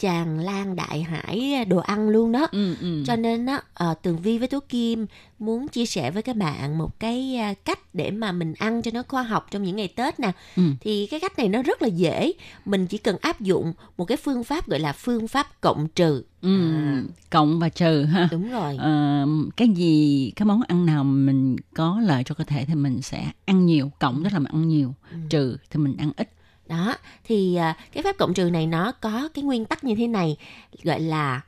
[0.00, 2.48] tràn lan đại hải đồ ăn luôn đó.
[2.52, 3.02] ừ, ừ.
[3.06, 5.06] Cho nên á, ờ, Tường Vi với Tố Kim
[5.38, 8.90] muốn chia sẻ với các bạn một cái à, cách để mà mình ăn cho
[8.94, 10.32] nó khoa học trong những ngày Tết nè.
[10.56, 10.62] Ừ.
[10.80, 12.32] Thì cái cách này nó rất là dễ.
[12.64, 16.22] Mình chỉ cần áp dụng một cái phương pháp gọi là phương pháp cộng trừ.
[16.42, 16.70] ừ.
[16.76, 17.02] À.
[17.30, 18.76] cộng và trừ ha Đúng rồi.
[18.78, 19.26] Ờ,
[19.56, 23.30] cái gì cái món ăn nào mình có lợi cho cơ thể thì mình sẽ
[23.44, 25.16] ăn nhiều cộng tức là mình ăn nhiều Ừ.
[25.30, 26.30] trừ thì mình ăn ít
[26.70, 26.94] Đó,
[27.24, 30.36] thì à, cái phép cộng trừ này nó có cái nguyên tắc như thế này
[30.82, 31.40] gọi là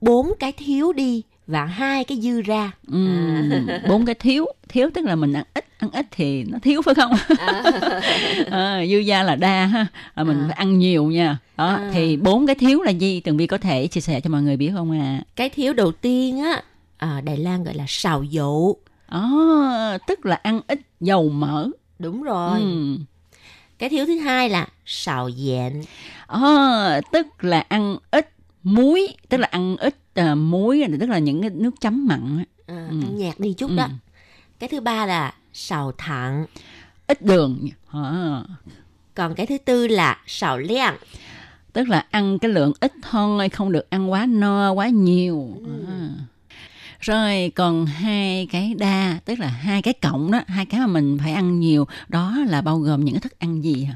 [0.00, 2.72] bốn cái thiếu đi và hai cái dư ra.
[2.86, 6.82] Ừm, bốn cái thiếu thiếu tức là mình ăn ít ăn ít thì nó thiếu
[6.82, 7.12] phải không
[8.50, 10.44] à, dư gia là đa ha là mình À.
[10.46, 11.90] phải ăn nhiều nha đó À.
[11.94, 14.56] thì bốn cái thiếu là gì tường vi có thể chia sẻ cho mọi người
[14.56, 16.62] biết không à Cái thiếu đầu tiên á,
[16.96, 18.74] à, Đài Loan gọi là xào dụ.
[19.06, 21.68] à, tức là ăn ít dầu mỡ
[21.98, 22.60] Đúng rồi.
[22.60, 22.98] Ừm.
[23.80, 25.82] Cái thiếu thứ hai là xào dẹn.
[26.26, 28.28] à, tức là ăn ít
[28.62, 32.44] muối tức là ăn ít à, muối tức là những cái nước chấm mặn.
[32.66, 32.96] À, Ừ.
[33.12, 33.76] Nhạt đi chút Ừ.
[33.76, 33.88] đó.
[34.58, 36.46] Cái thứ ba là xào thẳng.
[37.06, 38.42] ít đường à,
[39.14, 40.96] Còn cái thứ tư là sào liang.
[41.72, 45.56] tức là ăn cái lượng ít thôi không được ăn quá no quá nhiều
[45.88, 46.08] à.
[47.00, 51.18] Rồi còn hai cái đa tức là hai cái cộng đó hai cái mà mình
[51.22, 53.94] phải ăn nhiều đó là bao gồm những cái thức ăn gì hả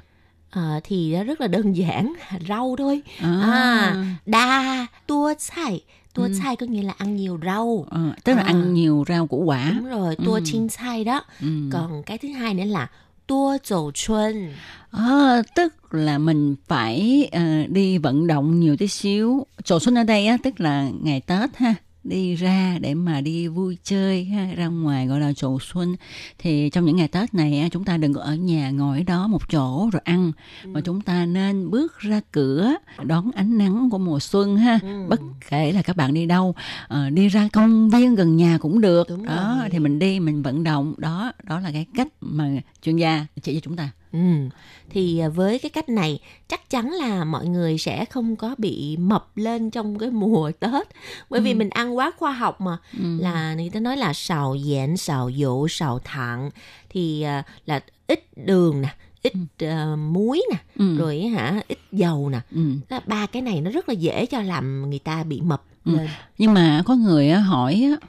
[0.51, 2.13] Ờ, thì rất là đơn giản,
[2.49, 3.03] rau thôi.
[3.19, 3.97] à, À,
[4.27, 5.81] đa, tua chai.
[6.15, 6.33] Tua Ừ.
[6.57, 7.87] có nghĩa là ăn nhiều rau.
[7.91, 8.45] ờ, tức là À.
[8.47, 10.41] ăn nhiều rau củ quả Đúng rồi, tua Ừ.
[10.45, 11.21] chín chai đó.
[11.41, 11.47] ừ.
[11.73, 12.91] Còn cái thứ hai nữa là
[13.27, 14.55] tua dầu xuân.
[14.91, 19.47] À, tức là mình phải ờ, đi vận động nhiều tí xíu.
[19.65, 21.75] Trổ xuân ở đây á, tức là ngày Tết ha,
[22.05, 25.97] đi ra để mà đi vui chơi ha, ra ngoài gọi là trổ xuân.
[26.39, 29.51] Thì trong những ngày Tết này chúng ta đừng có ở nhà ngồi đó một
[29.51, 30.33] chỗ rồi ăn,
[30.65, 34.79] mà chúng ta nên bước ra cửa đón ánh nắng của mùa xuân ha.
[34.83, 35.07] Ừ.
[35.09, 36.55] Bất kể là các bạn đi đâu,
[36.89, 39.09] ờ, đi ra công viên gần nhà cũng được.
[39.09, 39.71] Đúng đó rồi.
[39.71, 42.51] thì mình đi mình vận động, đó đó là cái cách mà
[42.83, 43.91] chuyên gia chỉ cho chúng ta.
[44.15, 44.49] Ừ.
[44.91, 48.97] Thì à, với cái cách này chắc chắn là mọi người sẽ không có bị
[48.97, 50.89] mập lên trong cái mùa Tết.
[51.31, 52.79] Bởi vì mình ăn quá khoa học mà.
[52.99, 53.19] Ừ.
[53.21, 56.51] Là người ta nói là sào dẹn, sào dụ, sào thẳng.
[56.91, 60.97] Thì à, là ít đường nè, ít à, muối nè, Ừ.
[60.99, 62.41] rồi hả ít dầu nè.
[62.51, 62.61] Ừ.
[62.89, 65.97] Đó, ba cái này nó rất là dễ cho làm người ta bị mập Ừ.
[65.97, 66.09] lên.
[66.39, 68.07] Nhưng mà có người á, hỏi á,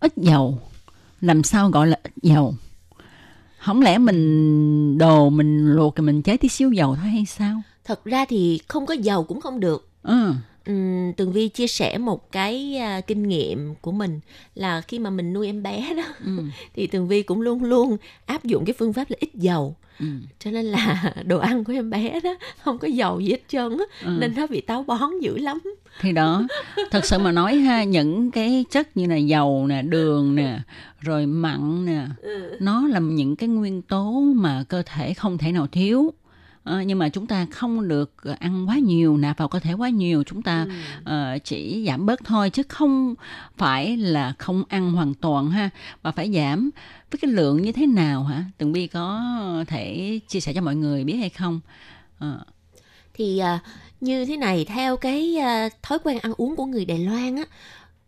[0.00, 0.58] ít dầu
[1.20, 2.54] làm sao gọi là ít dầu?
[3.64, 7.62] Không lẽ mình đồ mình luộc thì mình chế tí xíu dầu thôi hay sao?
[7.84, 9.88] Thật ra thì không có dầu cũng không được.
[10.02, 10.32] Ừ.
[10.64, 14.20] Ừm, Tường Vi chia sẻ một cái à, kinh nghiệm của mình
[14.54, 16.42] là khi mà mình nuôi em bé đó Ừ.
[16.74, 17.96] thì Tường Vi cũng luôn luôn
[18.26, 20.06] áp dụng cái phương pháp là ít dầu Ừ.
[20.38, 23.78] cho nên là đồ ăn của em bé đó không có dầu gì hết trơn
[23.78, 24.16] á Ừ.
[24.20, 25.60] nên nó bị táo bón dữ lắm
[26.00, 26.46] Thì đó,
[26.90, 30.58] thật sự mà nói ha, những cái chất như là dầu nè, đường nè,
[31.00, 32.06] rồi mặn nè,
[32.60, 36.12] nó là những cái nguyên tố mà cơ thể không thể nào thiếu.
[36.64, 39.72] Ờ, nhưng mà chúng ta không được ờ, ăn quá nhiều, nạp vào cơ thể
[39.72, 40.66] quá nhiều, chúng ta
[41.04, 43.14] ờ, chỉ giảm bớt thôi chứ không
[43.56, 45.70] phải là không ăn hoàn toàn ha,
[46.02, 46.70] và phải giảm
[47.10, 48.44] với cái lượng như thế nào hả?
[48.58, 49.20] Tường Vi có
[49.66, 51.60] thể chia sẻ cho mọi người biết hay không?
[52.18, 52.44] Ờ,
[53.14, 53.58] thì à,
[54.00, 57.44] như thế này theo cái à, thói quen ăn uống của người Đài Loan á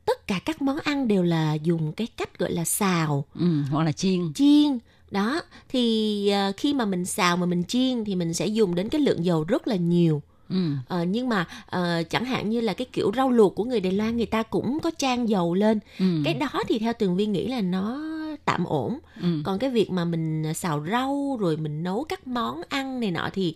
[0.05, 3.84] tất cả các món ăn đều là dùng cái cách gọi là xào ừ, hoặc
[3.84, 4.32] là chiên.
[4.34, 4.78] chiên
[5.15, 8.89] đó thì à, khi mà mình xào mà mình chiên thì mình sẽ dùng đến
[8.89, 10.57] cái lượng dầu rất là nhiều Ừ.
[10.89, 13.93] Ờ, nhưng mà ờ, chẳng hạn như là cái kiểu rau luộc của người Đài
[13.93, 16.05] Loan người ta cũng có trang dầu lên Ừ.
[16.25, 18.01] cái đó thì theo tường vi nghĩ là nó
[18.45, 19.29] tạm ổn ừ.
[19.45, 23.29] còn cái việc mà mình xào rau rồi mình nấu các món ăn này nọ
[23.33, 23.55] thì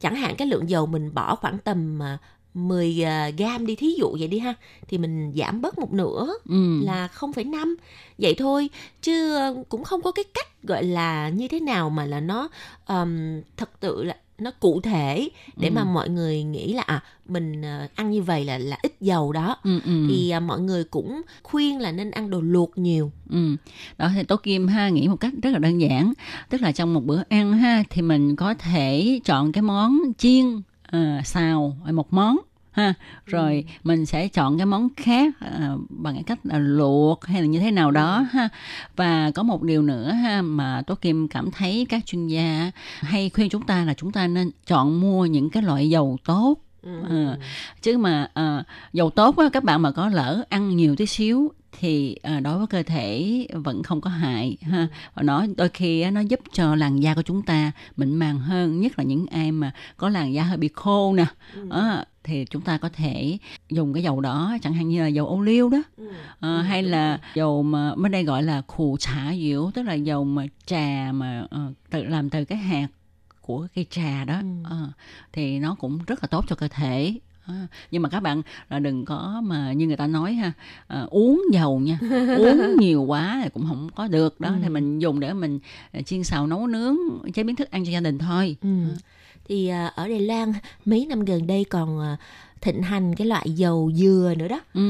[0.00, 2.18] chẳng hạn cái lượng dầu mình bỏ khoảng tầm à,
[2.56, 4.54] 10 à, gam đi thí dụ vậy đi ha
[4.88, 6.80] thì mình giảm bớt một nửa Ừ.
[6.84, 7.74] là 0,5
[8.18, 8.70] vậy thôi
[9.02, 12.48] chứ ờ, cũng không có cái cách gọi là như thế nào mà là nó
[12.88, 15.72] um, thật tự là nó cụ thể để Ừ.
[15.72, 19.32] mà mọi người nghĩ là à mình ờ, ăn như vậy là là ít dầu
[19.32, 20.06] đó Ừ, ừ.
[20.08, 23.56] thì à, mọi người cũng khuyên là nên ăn đồ luộc nhiều Ừ.
[23.98, 26.12] Đó thì Tố Kim ha nghĩ một cách rất là đơn giản
[26.50, 30.44] tức là trong một bữa ăn ha thì mình có thể chọn cái món chiên
[30.82, 32.36] à, xào một món
[32.76, 32.94] ha?
[33.26, 37.46] Rồi mình sẽ chọn cái món khác à, bằng cái cách là luộc hay là
[37.46, 38.48] như thế nào đó ha?
[38.96, 42.70] Và có một điều nữa ha mà Tố Kim cảm thấy các chuyên gia
[43.00, 46.65] hay khuyên chúng ta là chúng ta nên chọn mua những cái loại dầu tốt
[47.08, 47.38] Ờ,
[47.82, 48.62] chứ mà ờ,
[48.92, 52.58] dầu tốt á, các bạn mà có lỡ ăn nhiều tí xíu thì ờ, đối
[52.58, 54.88] với cơ thể vẫn không có hại ha.
[55.14, 58.38] Và nó đôi khi á, nó giúp cho làn da của chúng ta mịn màng
[58.38, 61.26] hơn nhất là những ai mà có làn da hơi bị khô nè.
[61.70, 63.38] Ờ, thì chúng ta có thể
[63.70, 65.82] dùng cái dầu đó chẳng hạn như là dầu ô liu đó.
[66.40, 70.24] Ờ, hay là dầu mà bên đây gọi là khù chả diệu tức là dầu
[70.24, 72.86] mà trà mà ờ, tự làm từ cái hạt
[73.46, 74.46] của cây trà đó Ừ.
[74.70, 74.88] Ờ,
[75.32, 77.14] thì nó cũng rất là tốt cho cơ thể
[77.46, 80.52] À, nhưng mà các bạn là đừng có mà như người ta nói ha
[80.86, 81.98] à, uống dầu nha
[82.38, 84.54] uống nhiều quá thì cũng không có được đó Ừ.
[84.62, 85.58] thì mình dùng để mình
[85.92, 86.96] à, chiên xào nấu nướng
[87.34, 88.68] chế biến thức ăn cho gia đình thôi Ừ.
[89.48, 90.52] Thì à, ở Đài Loan
[90.84, 92.16] mấy năm gần đây còn à,
[92.60, 94.60] thịnh hành cái loại dầu dừa nữa đó.
[94.74, 94.80] ừ.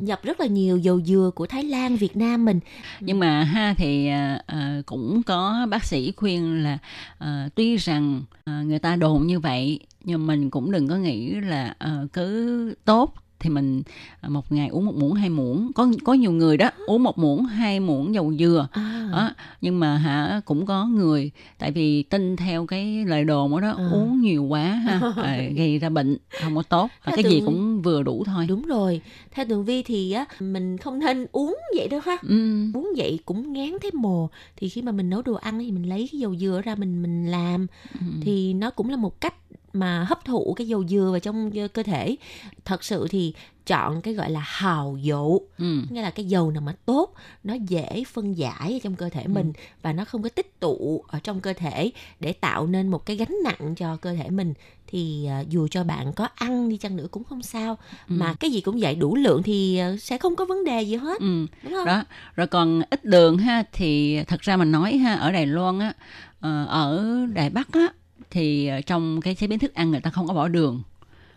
[0.00, 2.60] Nhập rất là nhiều dầu dừa của Thái Lan, Việt Nam mình.
[3.00, 4.06] nhưng mà ha thì
[4.46, 6.78] à, cũng có bác sĩ khuyên là
[7.18, 11.30] à, tuy rằng à, người ta đồn như vậy nhưng mình cũng đừng có nghĩ
[11.30, 13.82] là à, cứ tốt thì mình
[14.20, 17.18] à, một ngày uống một muỗng hai muỗng có có nhiều người đó uống một
[17.18, 19.08] muỗng hai muỗng dầu dừa À.
[19.12, 19.30] đó.
[19.60, 23.70] nhưng mà hả cũng có người tại vì tin theo cái lời đồn đó, đó
[23.78, 23.88] À.
[23.92, 27.40] uống nhiều quá ha à, gây ra bệnh không có tốt à, Theo cái gì
[27.40, 29.00] tường- cũng vừa đủ thôi Đúng rồi.
[29.30, 32.16] Theo Tường Vi thì á mình không nên uống vậy đâu ha.
[32.22, 32.64] ừ.
[32.74, 34.28] Uống vậy cũng ngán thấy mồ.
[34.56, 37.02] Thì khi mà mình nấu đồ ăn thì mình lấy cái dầu dừa ra mình
[37.02, 37.66] mình làm
[38.00, 38.06] Ừ.
[38.22, 39.34] thì nó cũng là một cách
[39.76, 42.16] mà hấp thụ cái dầu dừa vào trong ờ, cơ thể.
[42.64, 43.34] Thật sự thì
[43.66, 45.80] chọn cái gọi là hào dầu Ừ.
[45.90, 47.14] nghĩa là cái dầu nào mà tốt
[47.44, 49.52] nó dễ phân giải ở trong cơ thể mình
[49.82, 53.16] và nó không có tích tụ ở trong cơ thể để tạo nên một cái
[53.16, 54.54] gánh nặng cho cơ thể mình
[54.86, 58.50] thì à, dù cho bạn có ăn đi chăng nữa cũng không sao mà cái
[58.50, 61.46] gì cũng vậy đủ lượng thì à, sẽ không có vấn đề gì hết Ừ.
[61.62, 62.02] đúng không đó
[62.36, 65.92] rồi còn ít đường ha thì thật ra mình nói ha ở Đài Loan á
[66.40, 67.88] ờ, ở Đài Bắc á
[68.30, 70.82] thì ờ, trong cái chế biến thức ăn người ta không có bỏ đường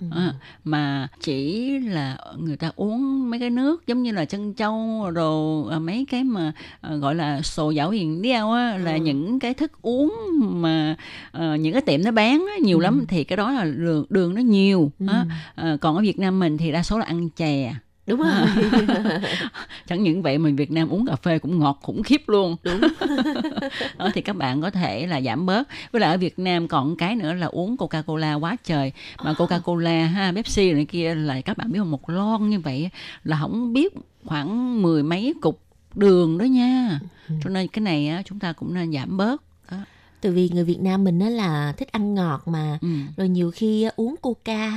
[0.02, 0.08] Ừ.
[0.12, 0.34] À,
[0.64, 5.74] mà chỉ là người ta uống mấy cái nước giống như là chân châu rồi
[5.74, 6.52] à, mấy cái mà
[7.00, 9.00] gọi là sồ dảo hiền đeo á là Ừ.
[9.00, 10.96] những cái thức uống mà
[11.32, 14.36] ờ, những cái tiệm nó bán á, nhiều lắm thì cái đó là đường đường
[14.36, 15.06] nó nhiều Ừ.
[15.08, 15.26] á.
[15.56, 17.76] À, còn ở Việt Nam mình thì đa số là ăn chè
[18.08, 18.32] đúng rồi
[19.88, 22.80] chẳng những vậy mà Việt Nam uống cà phê cũng ngọt khủng khiếp luôn đúng
[23.98, 25.68] đó thì các bạn có thể là giảm bớt.
[25.92, 28.92] Với lại ở Việt Nam còn cái nữa là uống Coca Cola quá trời.
[29.24, 32.60] Mà Coca Cola ha Pepsi này kia là các bạn biết không một lon như
[32.60, 32.90] vậy
[33.24, 33.94] là không biết
[34.26, 35.62] khoảng mười mấy cục
[35.96, 37.00] đường đó nha.
[37.44, 39.44] Cho nên cái này á, chúng ta cũng nên giảm bớt.
[39.72, 39.78] Đó.
[40.22, 42.78] từ vì người Việt Nam mình á là thích ăn ngọt mà.
[42.82, 42.88] Ừ.
[43.18, 44.72] rồi nhiều khi uống coca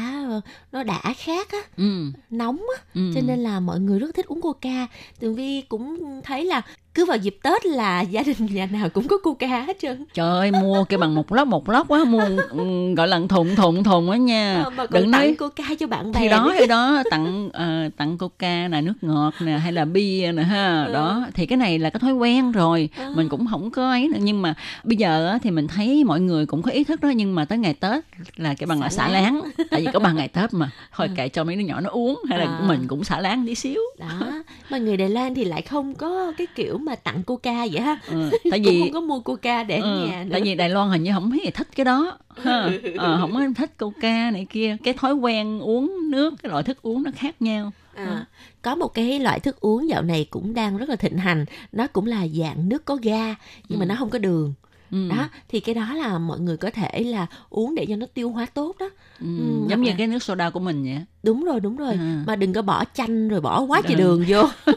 [0.73, 2.13] nó đã khát á Ừ.
[2.31, 2.83] nóng á.
[2.95, 3.13] Ừ.
[3.15, 4.87] cho nên là mọi người rất thích uống coca.
[5.19, 6.63] Tường vi cũng thấy là
[6.95, 10.05] cứ vào dịp tết là gia đình nhà nào cũng có coca hết trơn.
[10.15, 13.57] Trời ơi, mua cái bằng một lốc một lốc á mua ừ, gọi là thùng
[13.57, 14.61] thùng thùng á nha.
[14.65, 17.89] Ờ, mà đừng tặng nói coca cho bạn bè thì đó thì đó tặng ờ,
[17.97, 20.89] tặng coca nè nước ngọt nè hay là bia nè ha.
[20.93, 22.89] Đó thì cái này là cái thói quen rồi.
[22.97, 23.11] À.
[23.17, 26.21] mình cũng không có ấy nữa nhưng mà bây giờ á, thì mình thấy mọi
[26.21, 28.05] người cũng có ý thức đó nhưng mà tới ngày tết
[28.37, 29.41] là cái bằng là Xả xả láng.
[29.71, 30.71] tại vì có bằng ngày tết mà.
[30.97, 32.61] Thôi kệ cho mấy đứa nhỏ nó uống hay là À.
[32.67, 33.81] mình cũng xả láng tí xíu.
[33.99, 37.81] Đó mà người Đài Loan thì lại không có cái kiểu mà tặng coca vậy
[37.81, 38.01] ha?
[38.07, 40.29] Ừ, tại cũng vì không có mua coca để ở Ừ, nhà nữa.
[40.33, 42.19] tại vì Đài Loan hình như không thấy thích cái đó.
[42.43, 42.71] Ha.
[42.97, 44.77] Ờ, không có thích coca này kia.
[44.85, 47.73] Cái thói quen uống nước cái loại thức uống nó khác nhau.
[47.95, 48.27] À,
[48.63, 51.45] có một cái loại thức uống dạo này cũng đang rất là thịnh hành.
[51.73, 53.35] Nó cũng là dạng nước có ga
[53.69, 54.55] nhưng mà nó không có đường
[54.93, 55.09] ừ.
[55.09, 58.31] đó thì cái đó là mọi người có thể là uống để cho nó tiêu
[58.31, 58.89] hóa tốt đó
[59.21, 61.93] Ừ, Ừ, giống như là- cái nước soda của mình vậy đúng rồi đúng rồi
[61.93, 62.25] À.
[62.27, 63.99] mà đừng có bỏ chanh rồi bỏ quá trời Ừ.
[63.99, 64.43] đường vô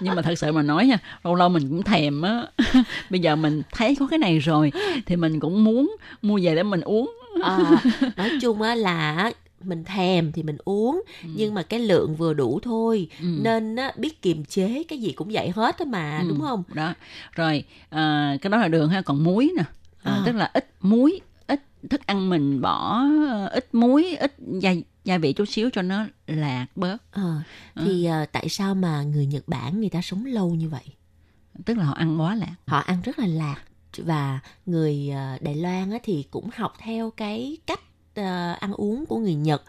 [0.00, 2.42] nhưng mà thật sự mà nói nha lâu lâu mình cũng thèm á
[3.10, 4.72] bây giờ mình thấy có cái này rồi
[5.06, 7.58] thì mình cũng muốn mua về để mình uống à,
[8.16, 9.30] nói chung á là
[9.64, 13.08] mình thèm thì mình uống nhưng mà cái lượng vừa đủ thôi.
[13.20, 13.26] Ừ.
[13.42, 16.62] nên á, biết kiềm chế cái gì cũng vậy hết á mà Ừ, đúng không?
[16.74, 16.94] đó.
[17.32, 19.64] Rồi à, cái đó là đường ha còn muối nè.
[20.02, 20.22] À, À.
[20.26, 21.60] tức là ít muối ít
[21.90, 24.72] thức ăn mình bỏ ờ, ít muối ít gia
[25.04, 26.96] gia vị chút xíu cho nó lạc bớt.
[27.12, 27.40] Ờ,
[27.76, 30.84] thì à, tại sao mà người Nhật Bản người ta sống lâu như vậy?
[31.64, 32.54] Tức là họ ăn quá lạc.
[32.66, 33.56] Họ ăn rất là lạc.
[33.96, 37.80] Và người à, Đài Loan á, thì cũng học theo cái cách
[38.14, 39.62] à, ăn uống của người Nhật.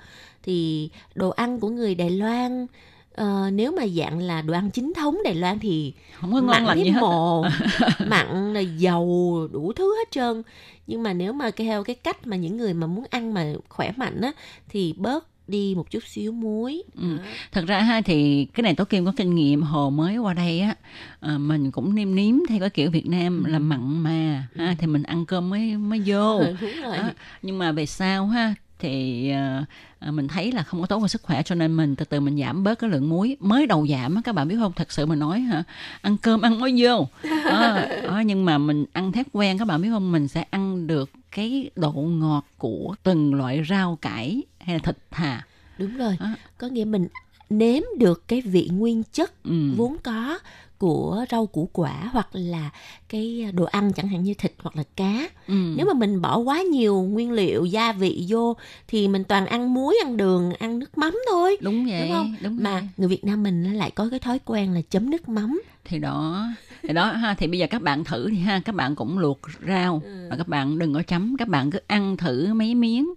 [0.43, 2.67] Thì đồ ăn của người Đài Loan
[3.13, 6.47] ờ, nếu mà dạng là đồ ăn chính thống Đài Loan thì không có ngon
[6.47, 7.45] mặn lành gì hết mồ
[8.07, 10.43] mặn rồi dầu đủ thứ hết trơn.
[10.87, 13.91] Nhưng mà nếu mà theo cái cách mà những người mà muốn ăn mà khỏe
[13.97, 14.31] mạnh á
[14.69, 16.83] thì bớt đi một chút xíu muối.
[16.95, 17.17] Ừ.
[17.51, 20.59] thật ra ha thì cái này tố kim có kinh nghiệm hồ mới qua đây
[20.59, 20.75] á
[21.19, 24.87] à, mình cũng nêm nếm theo cái kiểu việt nam là mặn mà ha thì
[24.87, 26.37] mình ăn cơm mới mới vô.
[26.39, 26.97] Ừ, đúng rồi.
[26.97, 27.09] Đó.
[27.41, 29.65] nhưng mà về sau ha thì à,
[29.99, 32.19] à, mình thấy là không có tốt cho sức khỏe cho nên mình từ từ
[32.19, 34.73] mình giảm bớt cái lượng muối mới đầu giảm á các bạn biết không?
[34.75, 35.63] Thật sự mà nói hả
[36.01, 37.07] ăn cơm ăn mới vô.
[37.45, 40.11] Đó, đó, nhưng mà mình ăn thét quen các bạn biết không?
[40.11, 44.97] Mình sẽ ăn được cái độ ngọt của từng loại rau cải hay là thịt
[45.11, 45.45] thà
[45.77, 46.27] đúng rồi Đó.
[46.57, 47.07] có nghĩa mình
[47.49, 49.71] nếm được cái vị nguyên chất ừ.
[49.77, 50.39] vốn có
[50.77, 52.69] của rau củ quả hoặc là
[53.09, 55.53] cái đồ ăn chẳng hạn như thịt hoặc là cá Ừ.
[55.77, 58.55] nếu mà mình bỏ quá nhiều nguyên liệu gia vị vô
[58.87, 62.35] thì mình toàn ăn muối ăn đường ăn nước mắm thôi đúng vậy đúng không
[62.43, 62.89] đúng mà vậy.
[62.97, 66.47] người Việt Nam mình lại có cái thói quen là chấm nước mắm thì đó
[66.87, 69.39] thì đó ha thì bây giờ các bạn thử đi ha các bạn cũng luộc
[69.67, 70.27] rau Ừ.
[70.29, 73.13] và các bạn đừng có chấm các bạn cứ ăn thử mấy miếng.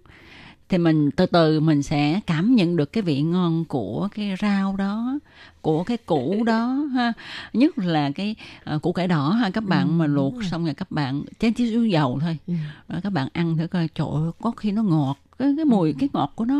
[0.69, 4.75] Thì mình từ từ mình sẽ cảm nhận được cái vị ngon của cái rau
[4.75, 5.19] đó
[5.61, 7.13] của cái củ đó ha.
[7.53, 8.35] Nhất là cái
[8.75, 11.53] uh, củ cải đỏ ha các bạn Ừ, mà luộc xong rồi các bạn chén
[11.53, 12.37] tí xíu dầu thôi.
[12.47, 12.53] Ừ.
[12.89, 15.93] rồi các bạn ăn thử coi trời ơi, có khi nó ngọt cái cái mùi
[15.99, 16.59] cái ngọt của nó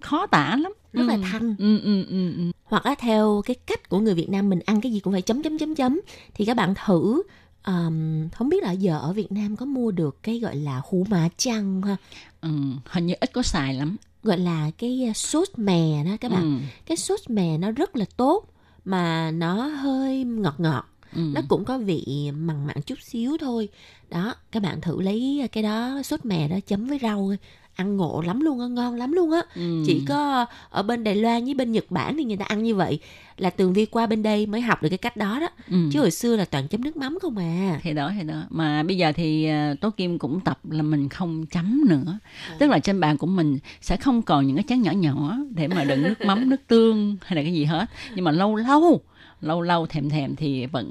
[0.00, 1.20] khó tả lắm rất là Ừ.
[1.30, 2.42] thanh Ừ, ừ, ừ, ừ.
[2.64, 5.22] hoặc là theo cái cách của người Việt Nam mình ăn cái gì cũng phải
[5.22, 6.00] chấm chấm chấm chấm
[6.34, 7.22] thì các bạn thử
[7.66, 11.06] um, không biết là giờ ở Việt Nam có mua được cái gọi là hủ
[11.10, 11.96] mã chăng ha
[12.40, 12.48] Ừ,
[12.86, 13.96] hình như ít có xài lắm.
[14.22, 17.96] gọi là cái uh, sốt mè đó các bạn Ừ, cái sốt mè nó rất
[17.96, 18.44] là tốt
[18.84, 20.84] mà nó hơi ngọt ngọt
[21.16, 21.20] ừ.
[21.34, 23.68] nó cũng có vị mặn mặn chút xíu thôi
[24.10, 27.32] đó các bạn thử lấy cái đó sốt mè đó chấm với rau.
[27.78, 29.42] Ăn ngộ lắm luôn á ngon lắm luôn á.
[29.54, 29.82] Ừ.
[29.86, 32.74] chỉ có ở bên Đài Loan với bên Nhật Bản thì người ta ăn như
[32.74, 32.98] vậy
[33.36, 35.48] là Tường Vi qua bên đây mới học được cái cách đó đó.
[35.70, 35.76] Ừ.
[35.92, 37.80] chứ hồi xưa là toàn chấm nước mắm không à.
[37.82, 38.42] Thì đó thì đó.
[38.50, 42.18] Mà bây giờ thì à, tố kim cũng tập là mình không chấm nữa.
[42.58, 45.68] Tức là trên bàn của mình sẽ không còn những cái chén nhỏ nhỏ để
[45.68, 47.86] mà đựng nước mắm nước tương hay là cái gì hết.
[48.14, 49.00] Nhưng mà lâu lâu
[49.40, 50.86] lâu lâu thèm thèm thì vẫn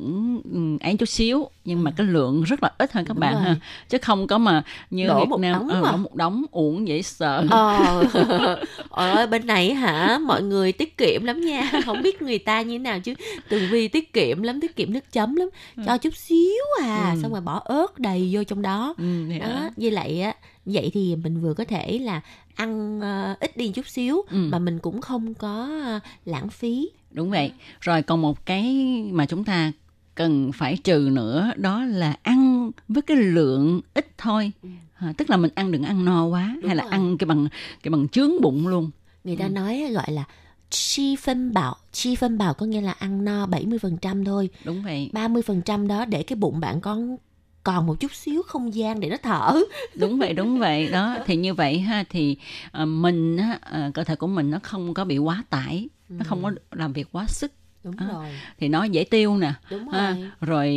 [0.53, 3.33] ừ, ấy chút xíu nhưng mà cái lượng rất là ít hơn các Đúng bạn
[3.33, 3.41] rồi.
[3.43, 3.55] ha
[3.89, 6.87] chứ không có mà như Đổ Việt một Nam đống ờ, đổ một đống uổng
[6.87, 7.45] dễ sợ.
[7.49, 8.03] Ờ.
[8.89, 10.19] Ơi bên này hả?
[10.25, 11.71] Mọi người tiết kiệm lắm nha.
[11.85, 13.13] Không biết người ta như thế nào chứ.
[13.49, 15.49] Tường Vi tiết kiệm lắm tiết kiệm nước chấm lắm.
[15.85, 17.11] Cho chút xíu à.
[17.15, 17.21] Ừ.
[17.21, 18.95] xong rồi bỏ ớt đầy vô trong đó.
[18.97, 19.69] Ừ, đó.
[19.77, 20.33] với lại á
[20.65, 22.21] vậy thì mình vừa có thể là
[22.55, 24.37] ăn ờ, ít đi chút xíu Ừ.
[24.51, 27.51] mà mình cũng không có ờ, lãng phí Đúng vậy.
[27.81, 28.63] Rồi còn một cái
[29.11, 29.71] mà chúng ta
[30.15, 34.51] cần phải trừ nữa đó là ăn với cái lượng ít thôi.
[34.93, 36.91] À, tức là mình ăn đừng ăn no quá Đúng hay là rồi.
[36.91, 37.47] ăn cái bằng
[37.83, 38.91] cái bằng chướng bụng luôn.
[39.23, 39.39] người Ừ.
[39.39, 40.23] ta nói gọi là
[40.69, 45.09] chi phân bảo chi phân bảo có nghĩa là ăn no 70% thôi Đúng vậy.
[45.13, 47.17] 30% đó để cái bụng bạn con
[47.63, 49.53] còn một chút xíu không gian để nó thở
[49.95, 50.89] Đúng vậy, đúng vậy.
[50.89, 52.37] Đó thì như vậy ha thì
[52.71, 56.25] à, mình á, à, cơ thể của mình nó không có bị quá tải, nó
[56.27, 57.51] không có làm việc quá sức
[57.83, 58.07] đúng À.
[58.13, 58.25] rồi
[58.59, 59.53] thì nó dễ tiêu nè.
[59.71, 60.67] đúng rồi rồi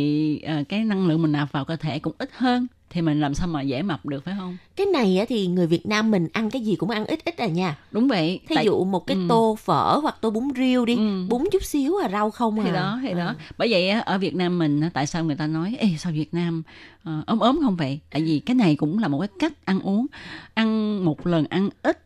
[0.45, 3.33] à, cái năng lượng mình nạp vào cơ thể cũng ít hơn thì mình làm
[3.33, 4.57] sao mà dễ mập được phải không?
[4.75, 7.37] cái này á thì người Việt Nam mình ăn cái gì cũng ăn ít ít
[7.37, 8.39] à nha Đúng vậy.
[8.47, 9.25] thí Tại- dụ một cái Ừ.
[9.29, 11.25] tô phở hoặc tô bún riêu đi Ừ.
[11.29, 13.33] bún chút xíu à rau không à thì đó thì đó Ừ.
[13.57, 16.63] bởi vậy ở Việt Nam mình tại sao người ta nói Ê, sao Việt Nam
[17.03, 19.79] ờ, ốm ốm không vậy tại vì cái này cũng là một cái cách ăn
[19.79, 20.05] uống
[20.53, 21.97] ăn một lần ăn ít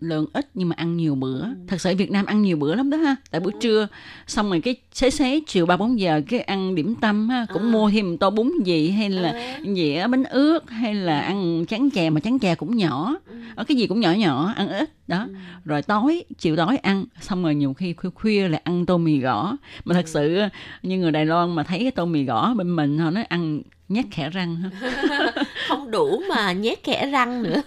[0.00, 1.54] lượng ít nhưng mà ăn nhiều bữa Ừ.
[1.68, 3.88] thật sự Việt Nam ăn nhiều bữa lắm đó ha tại buổi trưa
[4.26, 7.62] xong rồi cái xế xế chiều ba bốn giờ cái ăn điểm tâm ha cũng
[7.62, 7.70] À.
[7.72, 9.60] mua thêm tô bún gì hay là À.
[9.74, 13.34] dĩa bánh ướt hay là ăn chén chè mà chén chè cũng nhỏ Ừ.
[13.54, 15.26] ở cái gì cũng nhỏ nhỏ ăn ít đó
[15.64, 19.18] rồi tối chiều tối ăn xong rồi nhiều khi khuya khuya lại ăn tô mì
[19.18, 20.38] gõ mà thật sự
[20.82, 23.62] như người Đài Loan mà thấy cái tô mì gõ bên mình họ nói ăn
[23.88, 24.70] nhét khẽ răng ha.
[25.68, 27.62] không đủ mà nhét kẽ răng nữa.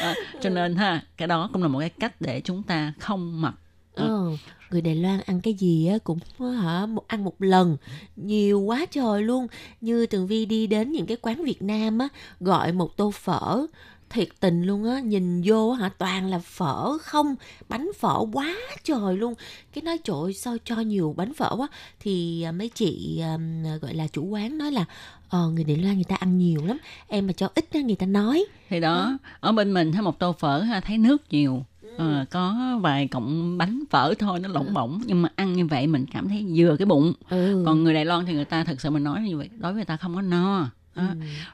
[0.00, 3.40] À, cho nên ha cái đó cũng là một cái cách để chúng ta không
[3.40, 3.54] mập.
[3.94, 4.30] Ờ,
[4.70, 7.76] người Đài Loan ăn cái gì á cũng hả một ăn một lần.
[8.16, 9.46] Nhiều quá trời luôn.
[9.80, 12.08] Như Tường Vi đi đến những cái quán Việt Nam á
[12.40, 13.66] gọi một tô phở.
[14.10, 17.34] Thiệt tình luôn á nhìn vô hả toàn là phở không
[17.68, 19.34] bánh phở quá trời luôn.
[19.72, 21.68] Cái nói trời ơi, sao cho nhiều bánh phở quá?
[22.00, 23.38] Thì à, mấy chị à,
[23.82, 24.84] gọi là chủ quán nói là
[25.32, 26.78] ờ người Đài Loan người ta ăn nhiều lắm.
[27.08, 28.44] Em mà cho ít á người ta nói.
[28.68, 31.64] Thì đó ở bên mình thấy một tô phở ha thấy nước nhiều.
[31.96, 35.02] Ờ, có vài cọng bánh phở thôi nó lỏng bỏng.
[35.06, 37.12] Nhưng mà ăn như vậy mình cảm thấy vừa cái bụng.
[37.28, 37.62] Ừ.
[37.66, 39.74] còn người Đài Loan thì người ta thật sự mình nói như vậy đối với
[39.74, 40.70] người ta không có no.
[40.94, 41.02] Ừ.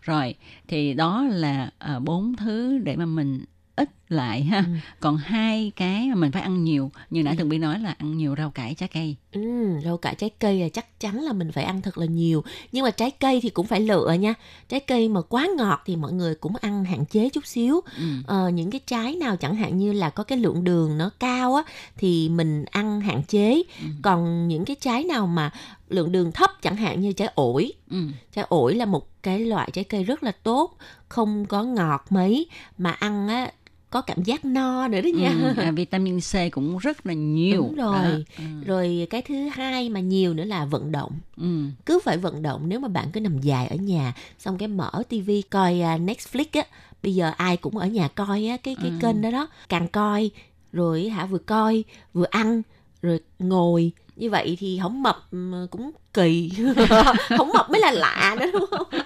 [0.02, 0.34] rồi
[0.68, 3.44] thì đó là ờ, bốn thứ để mà mình
[3.76, 4.58] ít lại ha.
[4.58, 4.72] Ừ.
[5.00, 8.34] còn hai cái mình phải ăn nhiều như nãy thường bi nói là ăn nhiều
[8.38, 9.16] rau cải trái cây.
[9.32, 12.44] Ừ, rau cải trái cây là chắc chắn là mình phải ăn thật là nhiều.
[12.72, 14.34] Nhưng mà trái cây thì cũng phải lựa nha.
[14.68, 17.80] Trái cây mà quá ngọt thì mọi người cũng ăn hạn chế chút xíu.
[17.96, 18.04] Ừ.
[18.26, 21.54] ờ, những cái trái nào chẳng hạn như là có cái lượng đường nó cao
[21.54, 21.62] á
[21.96, 23.62] thì mình ăn hạn chế.
[24.02, 25.50] Còn những cái trái nào mà
[25.88, 27.72] lượng đường thấp chẳng hạn như trái ổi.
[27.90, 27.98] Ừ.
[28.34, 30.76] trái ổi là một cái loại trái cây rất là tốt
[31.08, 32.46] không có ngọt mấy
[32.78, 33.50] mà ăn á
[33.90, 37.62] có cảm giác no nữa đó nha Ừ, à, vitamin C cũng rất là nhiều
[37.62, 38.02] Đúng rồi.
[38.02, 38.34] Đó.
[38.38, 38.44] Ừ.
[38.66, 41.64] rồi cái thứ hai mà nhiều nữa là vận động Ừ.
[41.86, 44.90] cứ phải vận động nếu mà bạn cứ nằm dài ở nhà xong cái mở
[45.08, 46.62] tivi coi à, Netflix á
[47.02, 48.96] bây giờ ai cũng ở nhà coi á cái cái Ừ.
[49.00, 50.30] kênh đó đó càng coi
[50.72, 51.84] rồi hả vừa coi
[52.14, 52.62] vừa ăn
[53.02, 53.92] rồi ngồi.
[54.16, 56.50] Như vậy thì không mập ừ, cũng kỳ.
[57.38, 58.86] Không mập mới là lạ đó đúng không?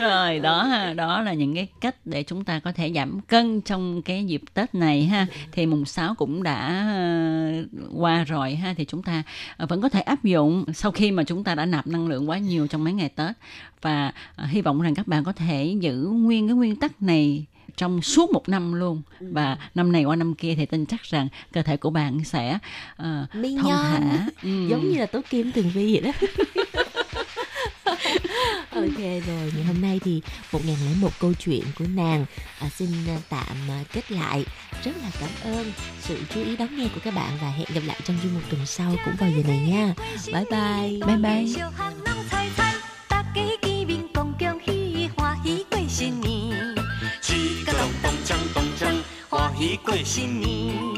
[0.00, 3.60] Rồi, đó ha, đó là những cái cách để chúng ta có thể giảm cân
[3.60, 5.26] trong cái dịp Tết này ha.
[5.52, 8.74] Thì mùng 6 cũng đã ờ, qua rồi ha.
[8.76, 9.22] Thì chúng ta
[9.56, 12.30] ờ, vẫn có thể áp dụng sau khi mà chúng ta đã nạp năng lượng
[12.30, 13.36] quá nhiều trong mấy ngày Tết.
[13.82, 17.46] Và ờ, hy vọng rằng các bạn có thể giữ nguyên cái nguyên tắc này
[17.76, 21.28] trong suốt một năm luôn và năm này qua năm kia thì tin chắc rằng
[21.52, 22.58] cơ thể của bạn sẽ
[22.92, 24.66] uh, thon nhon thả Ừ.
[24.68, 26.26] giống như là tố kim tường vi vậy đó
[28.70, 30.20] Ok rồi, ngày hôm nay thì
[30.52, 32.26] 1001 câu chuyện của nàng
[32.60, 34.44] à, xin à, tạm à, kết lại.
[34.84, 37.80] Rất là cảm ơn sự chú ý đón nghe của các bạn và hẹn gặp
[37.86, 39.94] lại trong chuyên mục tuần sau cũng vào giờ này nha.
[40.32, 41.06] Bye bye.
[41.06, 41.54] Bye bye.
[49.62, 50.91] 一个新年。